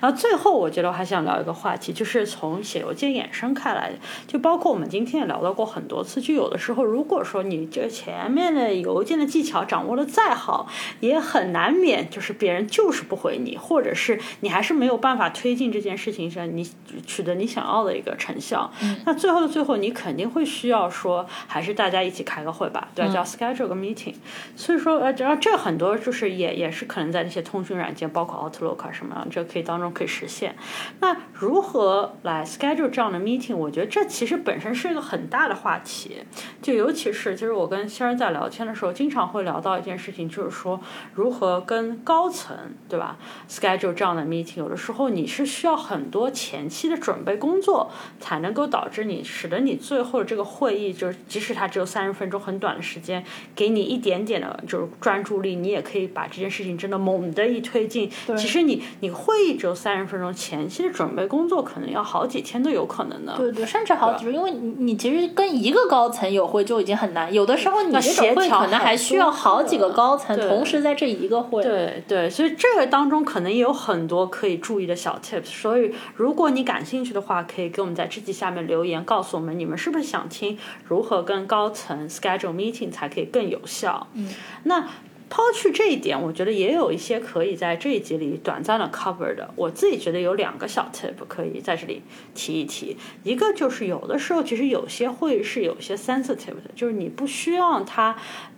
[0.00, 6.20] 然后最后，我觉得我还想聊一个话题，就是从写邮件衍生开来的，就包括我们今天也聊到过很多次。
[6.20, 10.66] 就有的时候，如果说你这前面的邮件的技巧掌握的再好，
[11.00, 16.66] 也很难免就是别人就是不回你，或者是你还是没有办法推进这件事情上，你
[17.06, 18.70] 取得你想要的一个成效。
[19.04, 24.14] 那最后的最后，你肯定会需要说，还是大家一起开个会吧，对，叫 schedule 个 meeting。
[24.56, 29.89] 所以说，呃，然后这很多就是也也是可能在那些通讯软件，包括 Outlook 啊什么，这可以当中。
[29.92, 30.54] 可以实现。
[31.00, 33.56] 那如何来 schedule 这样的 meeting？
[33.56, 36.18] 我觉得这其实本身是一个很大的话题。
[36.62, 40.80] 就尤其是，就是我跟先生在聊天的时候，经常会聊到一件事情，就是说
[41.14, 42.56] 如何跟高层，
[42.88, 43.16] 对吧
[43.48, 53.24] ？schedule 这样的 meeting，有的时候你是需要很多前期的准备工作，才能够导致你，使得你最后的这个会议，就是即使它只有三十分钟，很短的时间，
[53.56, 58.10] 给你一点点的，就是专注力，你也可以把这件事情真的猛的一推进。
[58.36, 59.70] 其实你，你会议只有。
[59.80, 84.28] 三十分钟前期的准备工作可能要好几天都有可能的，对对，甚至好几周，因为你你其实跟一个高层有会就已经很难，有的时候你这种会可能还需要好几个高层同时在这一个会，对对，所以这个当中可能也有很多可以注意的小 tips，所以如果你感兴趣的话，可以给我们在这集下面留言，告诉我们你们是不是想听如何跟高层 schedule meeting 才可以更有效，嗯，
[84.64, 84.84] 那。
[85.30, 89.48] 抛去这一点，我觉得也有一些可以在这一集里短暂的 cover 的。
[89.56, 92.02] 我自己觉得有两个小 tip 可以在这里
[92.34, 92.96] 提一提。
[93.22, 98.16] 一个就是有的时候其实有些会是有些 sensitive 的，就是你不需要它。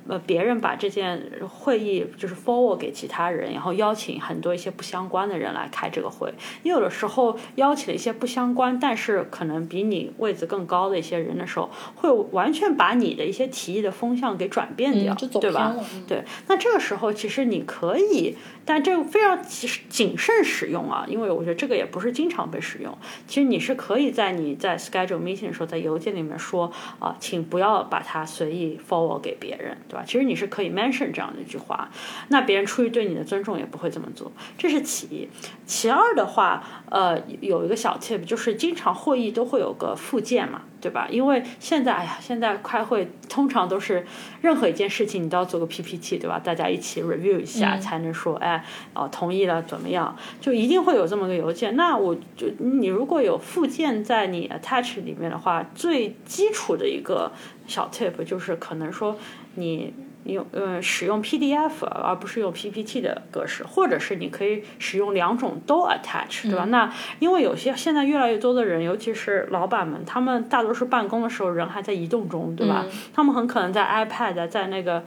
[0.09, 6.33] 呃，别人把这件会议就是 forward 给其他人，然后邀请很多一些不相关的人来开这个会。
[6.63, 15.77] 你有的时候邀请了一些不相关，但是可能比你位子更高的一些人的时候，会完全把你的一些提议的风向给转变掉，对吧？
[16.09, 16.25] 对。
[16.49, 18.37] 那这个时候其实你可以。
[18.65, 19.43] 但这个非常
[19.89, 22.97] 谨慎使用啊，因为我觉得这个也不是经常被使用。
[23.27, 30.05] 其实你是可以在你在 schedule meeting 的时候，在邮件里面说啊，请不要把它随意 forward 给别人，对吧？
[30.07, 31.91] 其实你是可以 mention 这样的一句话，
[32.29, 34.33] 那别人出于对你的尊重也不会这么做。
[34.57, 35.29] 这是其一。
[35.67, 40.63] 其二的话，呃，有一个小 tip 就是经常会议都会有个附件嘛。
[40.83, 41.07] 对吧？
[41.09, 44.05] 因为现在，哎呀，现在开会通常都是
[44.41, 46.41] 任何一件事情你都要做个 PPT，对吧？
[46.41, 50.17] 大家一起 review 一下才能说，哎，哦，同意了，怎么样？
[50.41, 51.77] 就一定会有这么个邮件。
[51.77, 57.31] 那我就你如果有附件在你 attach 里面的话，最基础的一个
[57.69, 59.17] 小 tip 就是可能说
[59.55, 59.95] 你。
[60.25, 66.65] 用呃使用 PDF 而不是用 PPT 的格式，或者是你可以使用两种都 attach，对吧？
[66.67, 66.89] 那
[67.19, 72.87] 因为有些现在越来越多的人，尤其是老板们，他们大多数办公的时候人还在移动中，对吧？
[73.13, 75.03] 他们很可能在 iPad 在那个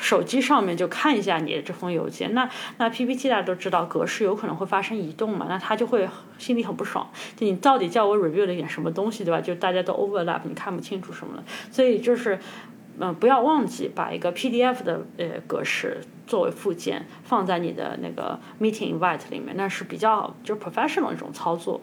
[0.00, 2.32] 手机上面就看一下你的这封邮件。
[2.32, 9.40] 那那 PPT 大家都知道格式有可能会发生移动嘛，那他就会心里很不爽，就你到底叫我 review 了一点什么东西，对吧？
[9.40, 12.38] 就大家都 overlap，你看不清楚什么了，所以就是。
[12.98, 21.80] 嗯，不要忘记把一个 PDF 的呃格式作为附件放在你的那个 Meeting Invite 里面，那是比较就是 professional 一种操作。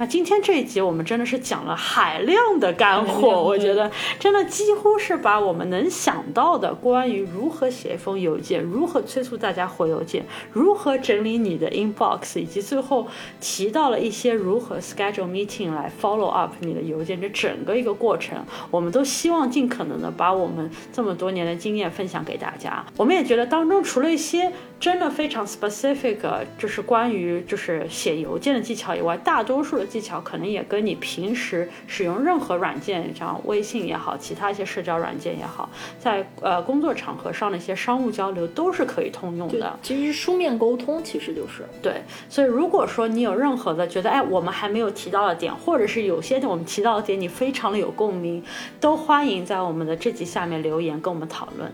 [0.00, 3.90] 那今天这一集我们真的是讲了海量的干货，我觉得
[4.20, 13.08] 真的几乎是把我们能想到的关于如何写一封邮件、如何催促大家回邮件、如何整理你的 inbox，以及最后
[13.40, 18.38] 提到了一些如何 schedule meeting 来 follow up 你的邮件，这整个一个过程，
[18.70, 22.84] 我们都希望尽可能的把我们这么多年的经验分享给大家。
[22.96, 26.18] 我们也觉得当中除了一些真的非常 specific，
[26.56, 35.68] 就是关于就是写邮件的技巧以外，大多数的技巧可能也跟你平时使用任何软件，像微信也好，其他一些社交软件也好，
[35.98, 39.78] 在呃工作场合上的一些商务交流都是可以通用的。
[39.82, 42.02] 其实书面沟通其实就是对。
[42.28, 48.42] 所以如果说你有任何的觉得哎我们还没有提到的点，或者是有些我们提到的点你非常的有共鸣，
[48.78, 51.72] 都欢迎在我们的这集下面留言跟我们讨论。